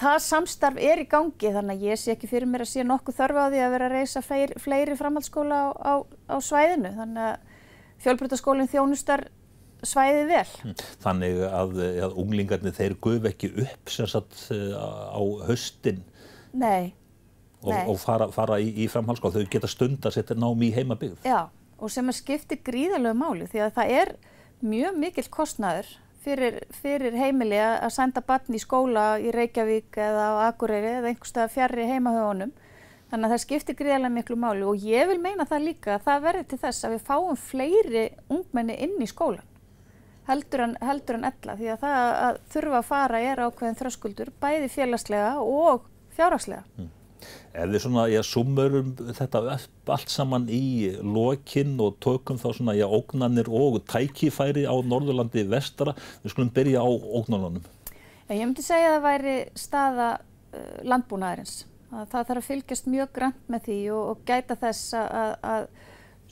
það 0.00 0.16
samstarf 0.24 0.80
er 0.80 1.04
í 1.04 1.06
gangi 1.12 1.52
þannig 1.52 1.76
að 1.76 1.86
ég 1.90 2.00
sé 2.00 2.14
ekki 2.14 2.30
fyrir 2.32 2.48
mér 2.48 2.64
að 2.64 2.72
sé 2.72 2.86
nokkuð 2.88 3.20
þörfa 3.20 3.44
á 3.44 3.52
því 3.52 3.62
að 3.66 3.76
vera 3.76 3.90
að 3.90 3.96
reysa 3.98 4.24
fleiri, 4.24 4.58
fleiri 4.64 4.98
framhaldsskóla 4.98 5.60
á, 5.60 5.66
á, 5.76 5.94
á 6.32 6.36
svæðinu. 6.40 6.96
Þannig 6.96 7.28
að 7.28 7.62
fjölbrytaskólinn 8.04 8.72
þjónustar 8.72 9.28
svæðið 9.84 10.28
vel. 10.32 10.48
Hm. 10.64 10.76
Þannig 11.04 11.40
að, 11.52 11.78
að 12.08 12.18
unglingarnir 12.24 12.80
þeir 12.80 12.98
guð 13.04 13.32
ekki 13.34 13.52
upp 13.68 13.92
sem 13.92 14.08
sagt 14.08 14.46
á 14.48 15.20
höstin? 15.44 16.00
Nei 16.56 16.94
og, 17.64 17.90
og 17.90 17.98
fara, 18.00 18.28
fara 18.34 18.60
í, 18.62 18.70
í 18.84 18.88
framhalskóla, 18.92 19.40
þau 19.40 19.52
geta 19.52 19.70
stund 19.70 20.06
að 20.06 20.18
setja 20.18 20.36
námi 20.38 20.70
í 20.70 20.74
heimabygð. 20.76 21.24
Já, 21.26 21.48
og 21.78 21.92
sem 21.92 22.08
að 22.10 22.18
skipti 22.20 22.58
gríðalög 22.64 23.16
máli 23.18 23.48
því 23.50 23.64
að 23.64 23.76
það 23.78 23.94
er 24.00 24.12
mjög 24.64 24.98
mikill 25.00 25.28
kostnaður 25.32 25.88
fyrir, 26.24 26.60
fyrir 26.82 27.16
heimili 27.18 27.60
að 27.60 27.88
senda 27.96 28.24
barn 28.24 28.56
í 28.56 28.60
skóla 28.62 29.14
í 29.20 29.32
Reykjavík 29.34 29.96
eða 30.00 30.28
á 30.28 30.34
Akureyri 30.50 30.98
eða 30.98 31.10
einhverstað 31.12 31.56
fjarrri 31.56 31.88
heimahöfunum. 31.90 32.54
Þannig 33.10 33.28
að 33.28 33.34
það 33.34 33.42
skiptir 33.44 33.76
gríðarlega 33.78 34.14
miklu 34.14 34.36
máli 34.40 34.64
og 34.66 34.84
ég 34.84 35.08
vil 35.10 35.20
meina 35.22 35.44
það 35.46 35.66
líka 35.68 35.96
að 35.96 36.06
það 36.06 36.22
verður 36.28 36.46
til 36.50 36.60
þess 36.62 36.86
að 36.86 36.94
við 36.94 37.02
fáum 37.08 37.36
fleiri 37.38 38.06
ungmenni 38.32 38.78
inn 38.86 38.96
í 39.04 39.10
skólan 39.10 39.50
heldur 40.28 40.64
en, 40.64 40.76
heldur 40.80 41.18
en 41.18 41.28
ella 41.28 41.56
því 41.58 41.70
að 41.74 41.82
það 41.82 42.10
að 42.26 42.38
þurfa 42.54 42.80
að 42.80 42.88
fara 42.88 43.20
er 43.20 43.42
ákveðin 43.44 43.78
þröskuldur 43.80 44.30
bæði 44.40 44.70
félagslega 44.72 45.32
og 45.40 45.88
fjárhagslega. 46.16 46.64
Mm. 46.78 46.90
Ef 47.54 47.70
við 47.70 47.84
svona, 47.84 48.08
já, 48.10 48.20
sumurum 48.26 48.94
þetta 48.98 49.42
allt 49.94 50.10
saman 50.10 50.48
í 50.50 50.90
lokinn 50.98 51.76
og 51.82 52.00
tökum 52.02 52.40
þá 52.40 52.48
svona, 52.56 52.74
já, 52.74 52.86
ógnanir 52.88 53.46
og 53.46 53.78
tækifæri 53.90 54.64
á 54.66 54.74
Norðurlandi 54.74 55.44
vestra, 55.50 55.94
við 56.24 56.34
skulum 56.34 56.50
byrja 56.54 56.82
á 56.82 56.88
ógnanunum. 56.90 57.62
Ég 58.32 58.42
myndi 58.42 58.64
segja 58.64 58.94
að 58.94 58.96
það 58.96 59.06
væri 59.06 59.36
staða 59.60 60.08
uh, 60.16 60.78
landbúnaðarins. 60.88 61.64
Að 61.94 62.06
það 62.10 62.28
þarf 62.30 62.40
að 62.40 62.48
fylgjast 62.48 62.88
mjög 62.90 63.12
grannt 63.14 63.50
með 63.52 63.68
því 63.68 63.78
og, 63.94 64.06
og 64.10 64.24
gæta 64.26 64.56
þess 64.58 64.96
að, 64.98 65.34
að, 65.52 65.66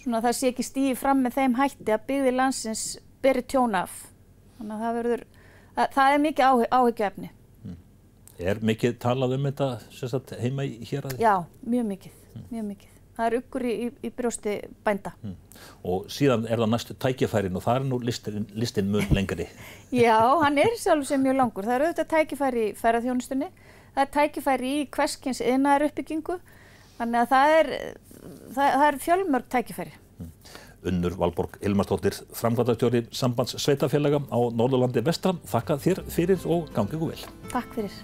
svona, 0.02 0.22
það 0.24 0.38
sé 0.38 0.50
ekki 0.50 0.66
stíði 0.66 0.96
fram 0.98 1.22
með 1.22 1.36
þeim 1.38 1.54
hætti 1.60 1.94
að 1.94 2.08
byggði 2.08 2.32
landsins 2.34 2.86
byrja 3.22 3.46
tjóna 3.52 3.84
af. 3.86 4.00
Þannig 4.58 4.74
að 4.74 4.82
það 4.86 4.98
verður, 4.98 5.24
að, 5.76 5.86
það 5.94 6.16
er 6.16 6.24
mikið 6.26 6.66
áhyggjöfni. 6.80 7.30
Er 8.42 8.62
mikið 8.64 8.96
talað 9.02 9.36
um 9.36 9.46
þetta 9.46 9.68
sagt, 9.94 10.34
heima 10.40 10.64
í 10.66 10.80
hér 10.88 11.06
að 11.06 11.14
því? 11.14 11.22
Já, 11.22 11.34
mjög 11.74 11.86
mikið, 11.92 12.16
mjög 12.50 12.66
mikið. 12.72 12.88
Það 13.12 13.26
er 13.26 13.36
ykkur 13.36 13.64
í, 13.68 13.72
í, 13.72 13.88
í 14.08 14.10
brjósti 14.16 14.54
bænda. 14.86 15.12
Mm. 15.20 15.34
Og 15.92 16.06
síðan 16.10 16.46
er 16.48 16.62
það 16.62 16.70
næstu 16.72 16.96
tækifærin 17.04 17.58
og 17.60 17.64
það 17.66 17.78
er 17.78 17.86
nú 17.90 17.98
listin, 18.00 18.46
listin 18.56 18.88
mun 18.92 19.12
lengri. 19.12 19.46
Já, 20.04 20.16
hann 20.40 20.58
er 20.62 20.72
sjálf 20.80 21.06
sem 21.10 21.22
mjög 21.22 21.38
langur. 21.42 21.68
Það 21.68 21.76
eru 21.76 21.90
auðvitað 21.90 22.10
tækifæri 22.14 22.64
í 22.70 22.72
ferðarþjónustunni, 22.80 23.50
það 23.92 24.02
er 24.06 24.12
tækifæri 24.16 24.74
í 24.78 24.82
hverskins 24.96 25.44
yðnaðar 25.44 25.86
uppbyggingu, 25.90 26.38
þannig 26.98 27.22
að 27.22 27.32
það 27.36 27.56
er, 27.60 27.72
það, 28.56 28.66
það 28.66 28.88
er 28.88 29.00
fjölmörg 29.06 29.50
tækifæri. 29.52 29.96
Mm. 30.16 30.34
Unnur 30.82 31.14
Valborg 31.18 31.60
Ilmarsdóttir, 31.62 32.16
framkvæmdastjóri 32.34 33.04
sambands 33.14 33.54
sveitafélaga 33.62 34.24
á 34.26 34.38
Norðurlandi 34.50 35.04
vestra. 35.06 35.36
Þakka 35.46 35.78
þér 35.84 36.04
fyrir 36.10 36.50
og 36.50 36.72
gangið 36.74 37.08
vel. 37.12 37.24
Takk 37.52 37.74
fyrir. 37.78 38.02